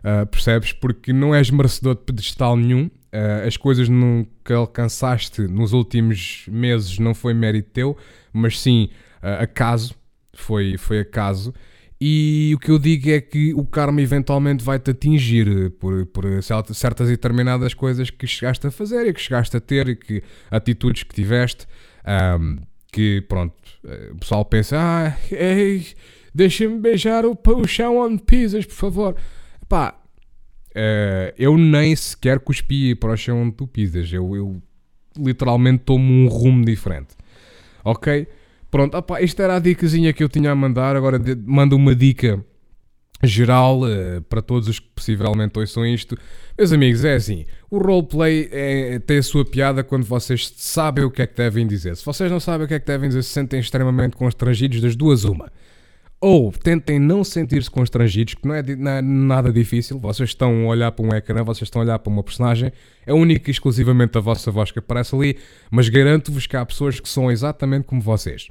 [0.00, 0.72] uh, percebes?
[0.72, 3.88] Porque não és merecedor de pedestal nenhum uh, as coisas
[4.44, 7.96] que alcançaste nos últimos meses não foi mérito teu,
[8.32, 8.88] mas sim
[9.22, 9.94] uh, acaso,
[10.32, 11.52] foi, foi acaso.
[12.00, 17.08] E o que eu digo é que o karma eventualmente vai-te atingir por, por certas
[17.08, 21.02] e determinadas coisas que chegaste a fazer e que chegaste a ter e que atitudes
[21.02, 21.66] que tiveste.
[22.40, 22.58] Um,
[22.90, 23.54] que pronto,
[24.12, 25.14] o pessoal pensa: ah,
[26.34, 29.16] deixa-me beijar o, o chão onde pisas, por favor.
[29.68, 30.00] Pá,
[30.70, 34.12] Uh, eu nem sequer cuspi para o chão onde tu pisas.
[34.12, 34.62] Eu, eu
[35.18, 37.16] literalmente tomo um rumo diferente.
[37.84, 38.26] Ok?
[38.70, 40.96] Pronto, opa, esta era a dicasinha que eu tinha a mandar.
[40.96, 42.44] Agora mando uma dica
[43.22, 46.16] geral uh, para todos os que possivelmente ouçam isto.
[46.56, 51.10] Meus amigos, é assim: o roleplay é, tem a sua piada quando vocês sabem o
[51.10, 51.96] que é que devem dizer.
[51.96, 54.94] Se vocês não sabem o que é que devem dizer, se sentem extremamente constrangidos, das
[54.94, 55.50] duas, uma
[56.20, 59.98] ou tentem não sentir-se constrangidos, que não é, não é, nada difícil.
[59.98, 62.70] Vocês estão a olhar para um ecrã, vocês estão a olhar para uma personagem,
[63.06, 65.38] é única e exclusivamente a vossa voz que aparece ali,
[65.70, 68.48] mas garanto-vos que há pessoas que são exatamente como vocês.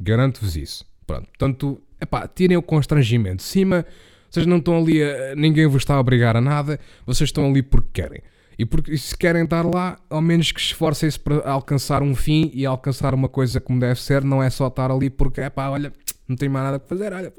[0.00, 0.84] Garanto-vos isso.
[1.06, 3.86] Pronto, portanto, epá, tirem o constrangimento de cima,
[4.30, 7.62] vocês não estão ali, a, ninguém vos está a obrigar a nada, vocês estão ali
[7.62, 8.22] porque querem.
[8.58, 12.66] E porque se querem estar lá, ao menos que esforcem-se para alcançar um fim e
[12.66, 15.92] alcançar uma coisa como deve ser, não é só estar ali porque, é pá, olha,
[16.26, 17.32] não tenho mais nada para fazer, olha.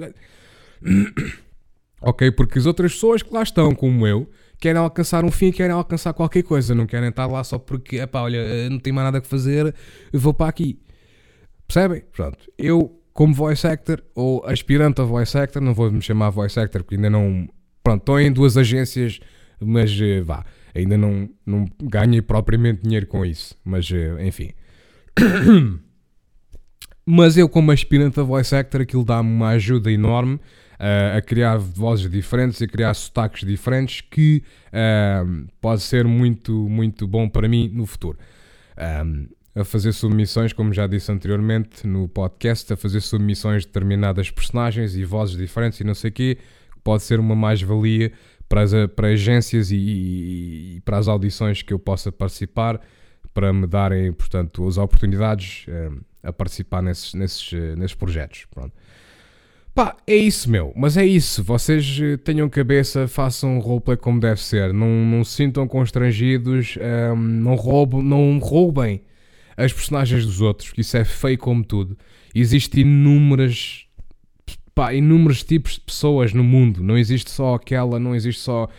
[2.01, 5.73] ok, porque as outras pessoas que lá estão, como eu, querem alcançar um fim, querem
[5.73, 9.05] alcançar qualquer coisa, não querem estar lá só porque, é pá, olha, não tenho mais
[9.07, 9.75] nada que fazer,
[10.13, 10.79] vou para aqui.
[11.69, 12.03] Percebem?
[12.11, 16.59] Pronto, eu, como voice actor, ou aspirante a voice actor, não vou me chamar voice
[16.59, 17.47] actor porque ainda não.
[17.81, 19.21] Pronto, estou em duas agências,
[19.61, 24.51] mas eh, vá ainda não, não ganhei propriamente dinheiro com isso, mas eh, enfim.
[27.05, 31.57] mas eu, como aspirante a voice actor, aquilo dá-me uma ajuda enorme uh, a criar
[31.57, 37.69] vozes diferentes, a criar sotaques diferentes, que uh, pode ser muito, muito bom para mim
[37.73, 38.17] no futuro.
[39.05, 39.27] Um,
[39.59, 44.95] a fazer submissões, como já disse anteriormente no podcast, a fazer submissões de determinadas personagens
[44.95, 46.37] e vozes diferentes e não sei o quê,
[46.83, 48.11] pode ser uma mais-valia
[48.47, 52.79] para, as, para agências e, e, e, para as audições que eu possa participar,
[53.33, 55.91] para me darem, portanto, as oportunidades eh,
[56.23, 58.45] a participar nesses, nesses, eh, nesses projetos.
[58.49, 58.73] Pronto.
[59.75, 60.73] Pá, é isso, meu.
[60.75, 61.43] Mas é isso.
[61.43, 64.73] Vocês eh, tenham cabeça, façam um roleplay como deve ser.
[64.73, 66.77] Não, não se sintam constrangidos,
[67.13, 69.03] um, não, roubem, não roubem
[69.59, 71.97] as personagens dos outros, que isso é feio como tudo.
[72.33, 73.85] Existem inúmeras
[74.79, 76.81] pá, inúmeros tipos de pessoas no mundo.
[76.81, 78.69] Não existe só aquela, não existe só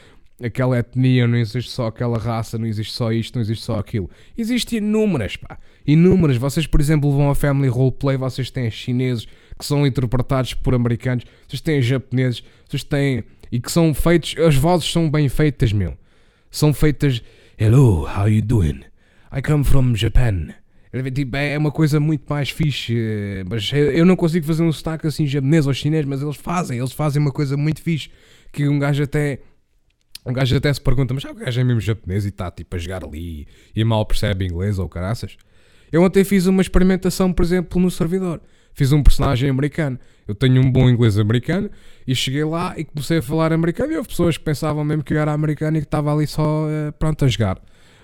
[0.42, 4.08] aquela etnia, não existe só aquela raça, não existe só isto, não existe só aquilo.
[4.36, 5.58] Existem inúmeras, pá.
[5.86, 6.38] Inúmeras.
[6.38, 9.26] Vocês, por exemplo, vão a Family Roleplay, vocês têm chineses
[9.58, 13.22] que são interpretados por americanos, vocês têm japoneses, vocês têm.
[13.52, 14.34] e que são feitos.
[14.38, 15.98] as vozes são bem feitas, meu.
[16.50, 17.22] São feitas.
[17.58, 18.80] Hello, how you doing?
[19.30, 20.59] I come from Japan.
[21.14, 25.06] Tipo, é uma coisa muito mais fixe, eh, mas eu não consigo fazer um sotaque
[25.06, 28.10] assim japonês ou chinês, mas eles fazem, eles fazem uma coisa muito fixe
[28.52, 29.38] que um gajo até
[30.26, 32.74] um gajo até se pergunta, mas já o gajo é mesmo japonês e está tipo
[32.74, 35.36] a jogar ali e mal percebe inglês ou caraças?
[35.92, 38.40] Eu ontem fiz uma experimentação, por exemplo, no servidor.
[38.74, 39.98] Fiz um personagem americano.
[40.26, 41.70] Eu tenho um bom inglês americano
[42.06, 45.12] e cheguei lá e comecei a falar americano e houve pessoas que pensavam mesmo que
[45.12, 47.60] eu era americano e que estava ali só uh, pronto a jogar.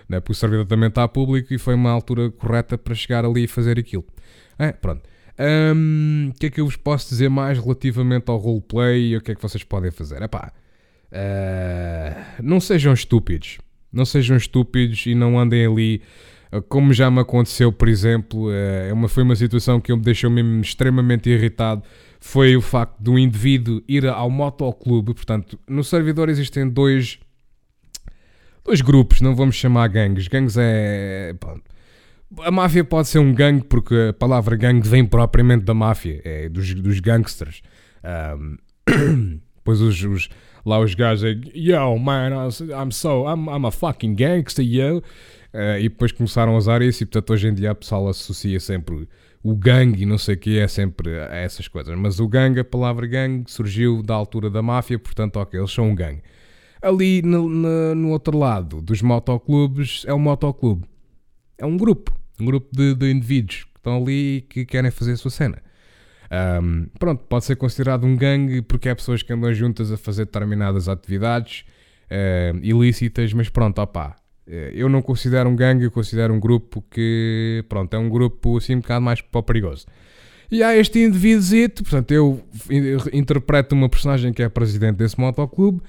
[0.08, 0.20] Né?
[0.20, 3.46] Porque o servidor também está público e foi uma altura correta para chegar ali e
[3.48, 4.04] fazer aquilo.
[4.58, 5.02] É, pronto.
[5.38, 9.20] O um, que é que eu vos posso dizer mais relativamente ao roleplay e o
[9.20, 10.22] que é que vocês podem fazer?
[10.24, 10.28] Uh,
[12.42, 13.58] não sejam estúpidos.
[13.92, 16.02] Não sejam estúpidos e não andem ali.
[16.52, 20.30] Uh, como já me aconteceu, por exemplo, uh, uma, foi uma situação que me deixou
[20.30, 21.82] mesmo extremamente irritado.
[22.18, 25.12] Foi o facto de um indivíduo ir ao motoclube.
[25.12, 27.18] Portanto, no servidor existem dois,
[28.66, 30.28] dois grupos, não vamos chamar gangues.
[30.28, 31.34] Gangues é.
[32.40, 36.48] A máfia pode ser um gangue porque a palavra gangue vem propriamente da máfia, é
[36.48, 37.62] dos, dos gangsters.
[38.04, 38.58] Um,
[39.64, 40.28] pois os, os,
[40.64, 44.98] lá os gajos é Yo, man, I'm so, I'm, I'm a fucking gangster, yo.
[45.54, 48.60] Uh, e depois começaram a usar isso e portanto hoje em dia a pessoa associa
[48.60, 49.08] sempre
[49.42, 51.96] o gangue e não sei o que é sempre a essas coisas.
[51.96, 55.88] Mas o gangue, a palavra gangue, surgiu da altura da máfia, portanto, ok, eles são
[55.88, 56.20] um gangue.
[56.86, 60.86] Ali no, no, no outro lado dos motoclubes é um motoclube
[61.58, 65.12] é um grupo, um grupo de, de indivíduos que estão ali e que querem fazer
[65.12, 65.62] a sua cena.
[66.60, 70.26] Um, pronto, pode ser considerado um gangue porque é pessoas que andam juntas a fazer
[70.26, 71.64] determinadas atividades
[72.62, 74.14] ilícitas, mas pronto, opá,
[74.46, 78.56] eh, eu não considero um gangue, eu considero um grupo que, pronto, é um grupo
[78.56, 79.86] assim um bocado mais perigoso.
[80.48, 82.40] E há este indivíduo, portanto, eu
[83.12, 85.82] interpreto uma personagem que é presidente desse motoclube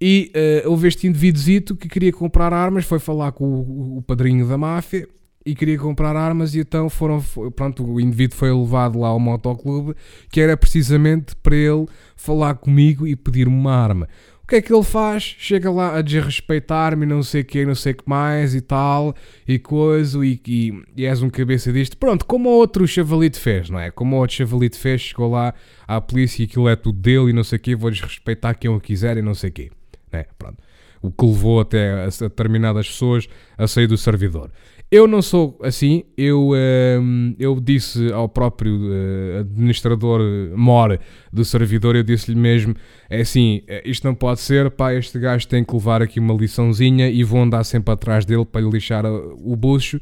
[0.00, 0.32] e
[0.64, 4.56] uh, houve este indivíduo que queria comprar armas, foi falar com o, o, padrinho da
[4.56, 5.06] máfia
[5.44, 7.22] e queria comprar armas e então foram,
[7.54, 9.94] pronto, o indivíduo foi levado lá ao motoclube
[10.30, 11.86] que era precisamente para ele
[12.16, 14.08] falar comigo e pedir-me uma arma.
[14.42, 15.36] O que é que ele faz?
[15.38, 19.14] Chega lá a desrespeitar-me, não sei que, não sei que mais e tal,
[19.46, 21.96] e coisa, e, e, e és um cabeça disto.
[21.96, 23.92] Pronto, como o outro chavalito fez, não é?
[23.92, 25.54] Como o outro chavalito fez, chegou lá
[25.86, 28.68] à polícia e aquilo é tudo dele e não sei o que, vou desrespeitar quem
[28.68, 29.70] eu quiser e não sei o que.
[30.12, 30.26] Né?
[30.38, 30.58] Pronto.
[31.02, 34.50] O que levou até a determinadas pessoas a sair do servidor.
[34.92, 40.20] Eu não sou assim, eu, uh, eu disse ao próprio uh, administrador
[40.56, 40.98] mor
[41.32, 42.74] do servidor, eu disse-lhe mesmo,
[43.08, 46.34] é assim, eh, isto não pode ser, pá, este gajo tem que levar aqui uma
[46.34, 50.00] liçãozinha e vou andar sempre atrás dele para lhe lixar o bucho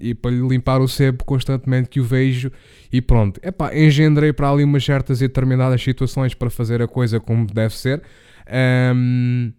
[0.00, 2.50] e para lhe limpar o sebo constantemente que o vejo
[2.92, 3.38] e pronto.
[3.44, 7.46] É pá, engendrei para ali umas certas e determinadas situações para fazer a coisa como
[7.46, 8.02] deve ser.
[8.50, 9.52] Um,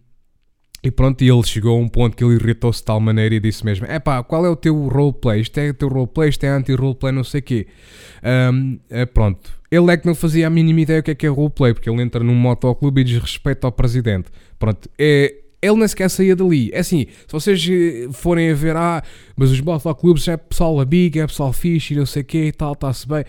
[0.82, 3.40] e pronto, e ele chegou a um ponto que ele irritou-se de tal maneira e
[3.40, 5.40] disse mesmo: é pá, qual é o teu roleplay?
[5.40, 7.66] Isto é o teu roleplay, isto é anti-roleplay, não sei o quê.
[8.52, 11.26] Um, é, pronto, ele é que não fazia a mínima ideia o que é que
[11.26, 14.30] é roleplay, porque ele entra num motoclube e desrespeita ao presidente.
[14.58, 16.70] Pronto, é, ele nem sequer saía dali.
[16.72, 19.02] É assim, se vocês eh, forem a ver, ah,
[19.36, 22.74] mas os motoclubes é pessoal amigo, é pessoal fixe não sei o quê e tal,
[22.74, 23.24] está-se bem.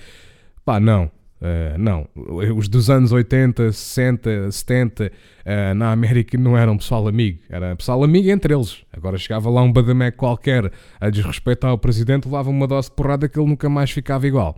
[0.64, 1.10] Pá, não.
[1.40, 2.08] Uh, não,
[2.56, 8.04] os dos anos 80, 60, 70 uh, na América não eram pessoal amigo, era pessoal
[8.04, 8.84] amigo entre eles.
[8.92, 13.30] Agora chegava lá um badamé qualquer a desrespeitar o presidente, levava uma dose de porrada
[13.30, 14.58] que ele nunca mais ficava igual.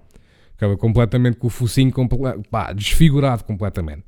[0.54, 1.92] Ficava completamente com o focinho
[2.50, 4.04] pá, desfigurado completamente.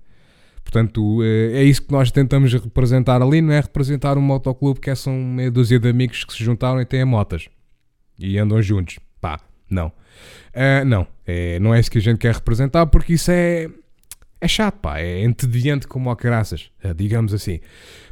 [0.64, 4.90] Portanto, uh, é isso que nós tentamos representar ali, não é representar um motoclube que
[4.90, 7.50] é são meia dúzia de amigos que se juntaram e têm motas
[8.18, 8.98] e andam juntos.
[9.20, 9.92] Pá, não.
[10.54, 13.70] Uh, não, é, não é isso que a gente quer representar porque isso é,
[14.42, 17.60] é chato, pá, é entediante como a caraças, eh, digamos assim.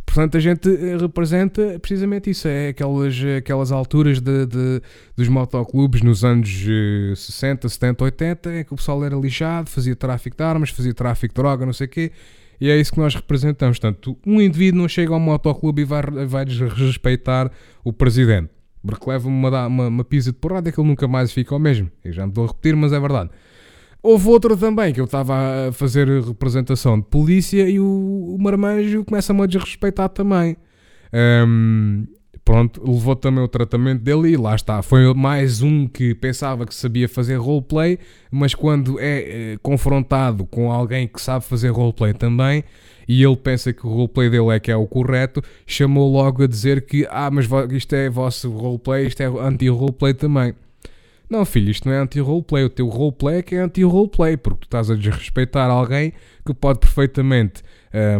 [0.05, 4.81] Portanto, a gente eh, representa precisamente isso, é aquelas, aquelas alturas de, de
[5.17, 6.49] dos motoclubes nos anos
[7.15, 11.33] 60, 70, 80, em que o pessoal era lixado, fazia tráfico de armas, fazia tráfico
[11.33, 12.11] de droga, não sei o quê,
[12.61, 13.79] e é isso que nós representamos.
[13.79, 17.51] Portanto, um indivíduo não chega ao motoclube e vai, vai desrespeitar
[17.83, 18.58] o presidente.
[18.85, 21.91] Porque leva uma, uma, uma pizza de porrada que ele nunca mais fica o mesmo.
[22.03, 23.29] Eu já me estou a repetir, mas é verdade.
[24.01, 29.03] Houve outro também que eu estava a fazer representação de polícia e o, o marmanjo
[29.03, 30.55] começa-me a desrespeitar também.
[31.13, 32.05] Um,
[32.45, 34.81] pronto, levou também o tratamento dele e lá está.
[34.81, 37.99] Foi mais um que pensava que sabia fazer roleplay,
[38.31, 42.63] mas quando é eh, confrontado com alguém que sabe fazer roleplay também,
[43.09, 46.47] e ele pensa que o roleplay dele é que é o correto, chamou logo a
[46.47, 50.53] dizer que, ah, mas isto é vosso roleplay, isto é anti-roleplay também.
[51.27, 52.65] Não, filho, isto não é anti-roleplay.
[52.65, 56.13] O teu roleplay é que é anti-roleplay, porque tu estás a desrespeitar alguém
[56.45, 57.63] que pode perfeitamente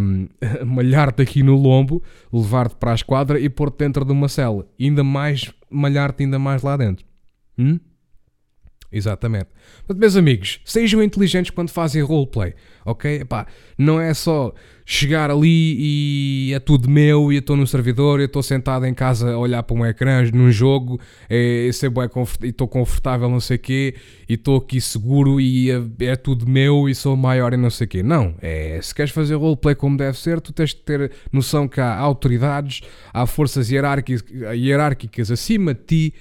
[0.01, 0.27] um,
[0.65, 2.01] malhar-te aqui no lombo,
[2.33, 4.65] levar-te para a esquadra e pôr-te dentro de uma cela.
[4.79, 7.05] Ainda mais, malhar-te ainda mais lá dentro.
[7.59, 7.79] Hum?
[8.91, 9.47] Exatamente.
[9.87, 13.21] Mas, meus amigos, sejam inteligentes quando fazem roleplay, ok?
[13.21, 13.45] Epá,
[13.77, 14.51] não é só
[14.83, 15.75] chegar ali
[16.49, 19.37] e é tudo meu e eu estou no servidor, eu estou sentado em casa a
[19.37, 23.93] olhar para um ecrã num jogo é, e estou confortável, não sei o quê,
[24.27, 27.85] e estou aqui seguro e é, é, tudo meu e sou maior e não sei
[27.85, 28.01] o quê.
[28.01, 31.79] Não, é, se queres fazer roleplay como deve ser, tu tens de ter noção que
[31.79, 32.81] há autoridades,
[33.13, 34.25] há forças hierárquicas,
[34.55, 36.13] hierárquicas acima de ti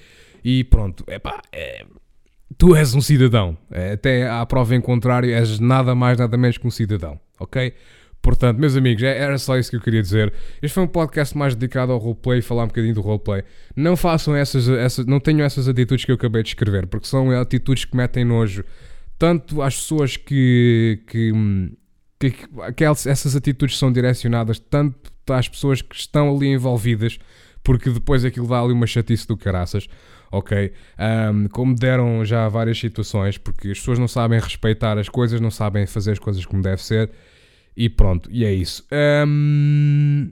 [0.43, 1.83] e pronto, epá, é
[2.59, 3.57] tu és um cidadão.
[3.71, 7.73] É, até à prova em contrário, és nada mais, nada menos que um cidadão, ok?
[8.21, 10.31] Portanto, meus amigos, é, era só isso que eu queria dizer.
[10.61, 13.43] Este foi um podcast mais dedicado ao roleplay, falar um bocadinho do roleplay.
[13.75, 17.31] Não façam essas, essas, não tenham essas atitudes que eu acabei de escrever, porque são
[17.31, 18.63] atitudes que metem nojo
[19.17, 21.31] tanto às pessoas que, que,
[22.19, 22.31] que,
[22.75, 24.99] que essas atitudes são direcionadas tanto
[25.29, 27.19] às pessoas que estão ali envolvidas,
[27.63, 29.87] porque depois aquilo dá ali uma chatice do caraças
[30.31, 30.71] ok?
[31.33, 35.51] Um, como deram já várias situações, porque as pessoas não sabem respeitar as coisas, não
[35.51, 37.09] sabem fazer as coisas como deve ser,
[37.75, 38.85] e pronto, e é isso.
[39.25, 40.31] Um,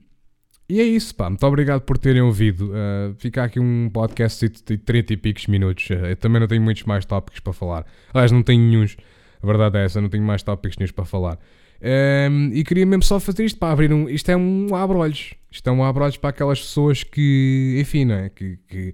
[0.70, 1.30] e é isso, pá.
[1.30, 2.72] Muito obrigado por terem ouvido.
[2.72, 5.90] Uh, fica aqui um podcast de 30 e picos minutos.
[5.90, 7.86] Uh, eu também não tenho muitos mais tópicos para falar.
[8.14, 8.98] Aliás, não tenho nenhums.
[9.42, 11.40] A verdade é essa, não tenho mais tópicos nenhums para falar.
[11.82, 14.10] Um, e queria mesmo só fazer isto para abrir um.
[14.10, 15.36] Isto é um abre-olhos.
[15.50, 18.30] Isto é um abre-olhos para aquelas pessoas que, enfim, não é?
[18.30, 18.94] Que, que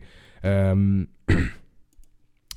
[0.76, 1.08] um,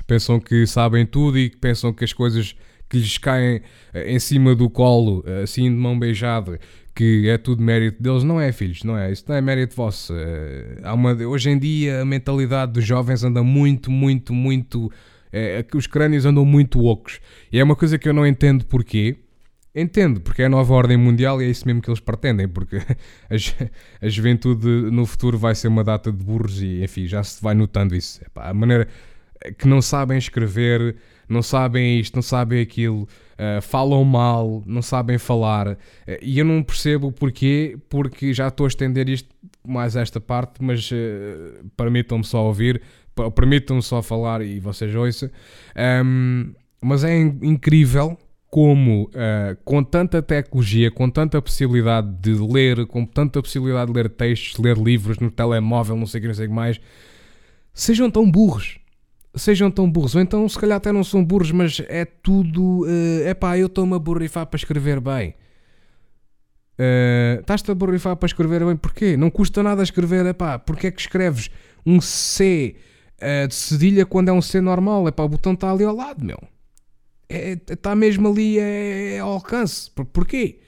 [0.07, 2.57] pensam que sabem tudo e pensam que as coisas
[2.89, 3.61] que lhes caem
[3.93, 6.59] eh, em cima do colo, eh, assim de mão beijada,
[6.95, 9.11] que é tudo mérito deles, não é, filhos, não é?
[9.11, 10.14] Isso não é mérito vosso.
[10.16, 14.91] Eh, há uma, hoje em dia a mentalidade dos jovens anda muito, muito, muito.
[15.32, 17.20] É, os crânios andam muito ocos.
[17.53, 19.16] E é uma coisa que eu não entendo porquê.
[19.79, 22.79] Entendo, porque é a nova ordem mundial e é isso mesmo que eles pretendem, porque
[23.29, 27.43] a, a juventude no futuro vai ser uma data de burros e, enfim, já se
[27.43, 28.24] vai notando isso.
[28.24, 28.89] Epá, a maneira
[29.59, 30.97] que não sabem escrever,
[31.29, 35.68] não sabem isto, não sabem aquilo, uh, falam mal, não sabem falar.
[35.68, 35.77] Uh,
[36.22, 39.29] e eu não percebo porquê, porque já estou a estender isto
[39.62, 42.81] mais esta parte, mas uh, permitam-me só ouvir,
[43.35, 45.29] permitam-me só falar e vocês ouçam.
[46.03, 48.16] Um, mas é incrível
[48.49, 54.09] como uh, com tanta tecnologia, com tanta possibilidade de ler, com tanta possibilidade de ler
[54.09, 56.80] textos, ler livros no telemóvel, não sei o que, não sei o que mais,
[57.74, 58.78] sejam tão burros.
[59.34, 60.14] Sejam tão burros.
[60.14, 62.86] Ou então, se calhar até não são burros, mas é tudo.
[63.22, 65.34] É uh, pá, eu estou-me a borrifar para escrever bem.
[66.78, 69.16] Uh, Estás-te a borrifar para escrever bem, porquê?
[69.16, 71.51] Não custa nada escrever, é pá, porque é que escreves
[71.84, 72.76] um C
[73.49, 75.09] de cedilha quando é um C normal?
[75.09, 76.38] É pá, o botão está ali ao lado, meu
[77.29, 79.91] está é, tá mesmo ali é, ao alcance.
[79.91, 80.61] Por, porquê?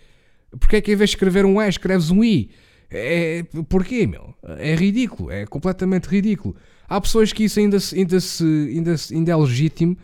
[0.59, 2.51] Porquê é que em vez de escrever um E, escreves um I?
[2.91, 4.35] É, porquê, meu?
[4.59, 6.57] É ridículo, é completamente ridículo.
[6.89, 9.97] Há pessoas que isso ainda, ainda, se, ainda, ainda é legítimo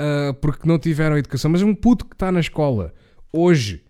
[0.00, 2.92] uh, porque não tiveram educação, mas um puto que está na escola
[3.32, 3.84] hoje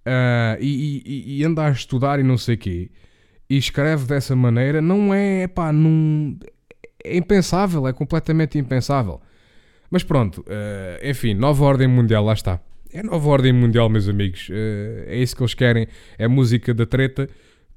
[0.00, 2.90] uh, e, e, e, anda a estudar e não sei o quê
[3.52, 6.38] e escreve dessa maneira, não é, pá, não,
[7.04, 9.20] é impensável, é completamente impensável.
[9.92, 12.58] Mas pronto, uh, enfim, nova ordem mundial, lá está.
[12.90, 14.48] É nova ordem mundial, meus amigos.
[14.48, 15.86] Uh, é isso que eles querem.
[16.16, 17.28] É música da treta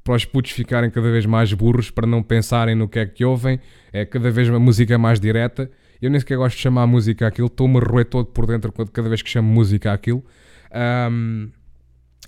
[0.01, 3.25] para os putos ficarem cada vez mais burros, para não pensarem no que é que
[3.25, 3.59] ouvem.
[3.91, 5.69] É cada vez uma música mais direta.
[6.01, 7.47] Eu nem sequer gosto de chamar música aquilo.
[7.47, 10.23] Estou-me roer todo por dentro cada vez que chamo música aquilo.
[11.11, 11.49] Um,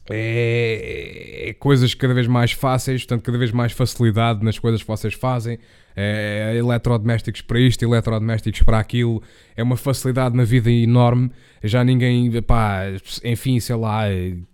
[0.10, 4.88] é, é, coisas cada vez mais fáceis, portanto, cada vez mais facilidade nas coisas que
[4.88, 5.60] vocês fazem.
[6.00, 9.22] É, eletrodomésticos para isto, eletrodomésticos para aquilo.
[9.56, 11.32] É uma facilidade na vida enorme.
[11.64, 12.84] Já ninguém, pá,
[13.24, 14.04] enfim, sei lá,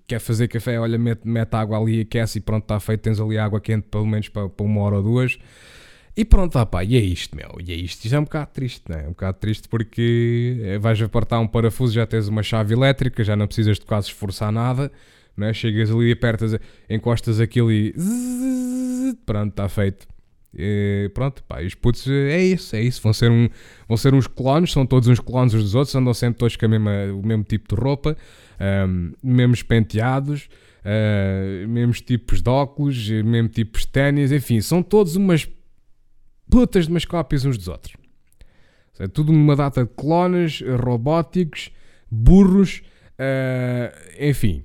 [0.08, 3.01] quer fazer café, olha, mete, mete água ali, aquece e pronto, está feito.
[3.01, 5.38] Tens ali água quente pelo menos para, para uma hora ou duas.
[6.16, 7.58] E pronto, ah, pá, e é isto, meu.
[7.60, 8.06] E é isto.
[8.06, 9.04] Isto é um bocado triste, não é?
[9.04, 13.24] É um bocado triste porque eh, vais apertar um parafuso, já tens uma chave elétrica,
[13.24, 14.91] já não precisas de quase esforçar nada
[15.36, 15.54] né?
[15.54, 16.58] chegas ali, apertas,
[16.90, 17.94] encostas aquilo e
[19.26, 20.08] pronto, está feito.
[20.56, 23.02] E pronto, pá, e os putos é isso, é isso.
[23.02, 23.50] Vão ser, um,
[23.88, 26.68] vão ser uns clones, são todos uns clones uns dos outros, andam sempre todos com
[26.68, 28.16] mesma, o mesmo tipo de roupa,
[28.88, 30.48] um, mesmos penteados,
[30.86, 35.50] uh, mesmos tipos de óculos, mesmo tipos de ténis, enfim, são todos umas
[36.50, 37.96] putas de umas cópias uns dos outros.
[39.00, 41.72] É tudo uma data de clones, robóticos,
[42.12, 42.84] burros,
[43.18, 44.64] uh, enfim.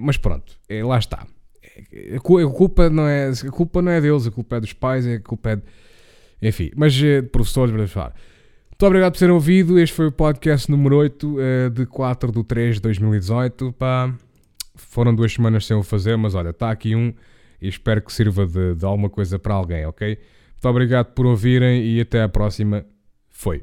[0.00, 1.26] Mas pronto, é, lá está.
[2.14, 5.18] A culpa não é a culpa não é deles, a culpa é dos pais, a
[5.20, 5.62] culpa é de,
[6.42, 8.14] enfim, mas de professores, para falar.
[8.70, 9.78] Muito obrigado por terem ouvido.
[9.78, 13.72] Este foi o podcast número 8 uh, de 4 de 3 de 2018.
[13.74, 14.12] Pá,
[14.74, 17.14] foram duas semanas sem o fazer, mas olha, está aqui um
[17.60, 20.08] e espero que sirva de, de alguma coisa para alguém, ok?
[20.08, 22.84] Muito obrigado por ouvirem e até à próxima.
[23.30, 23.62] Foi.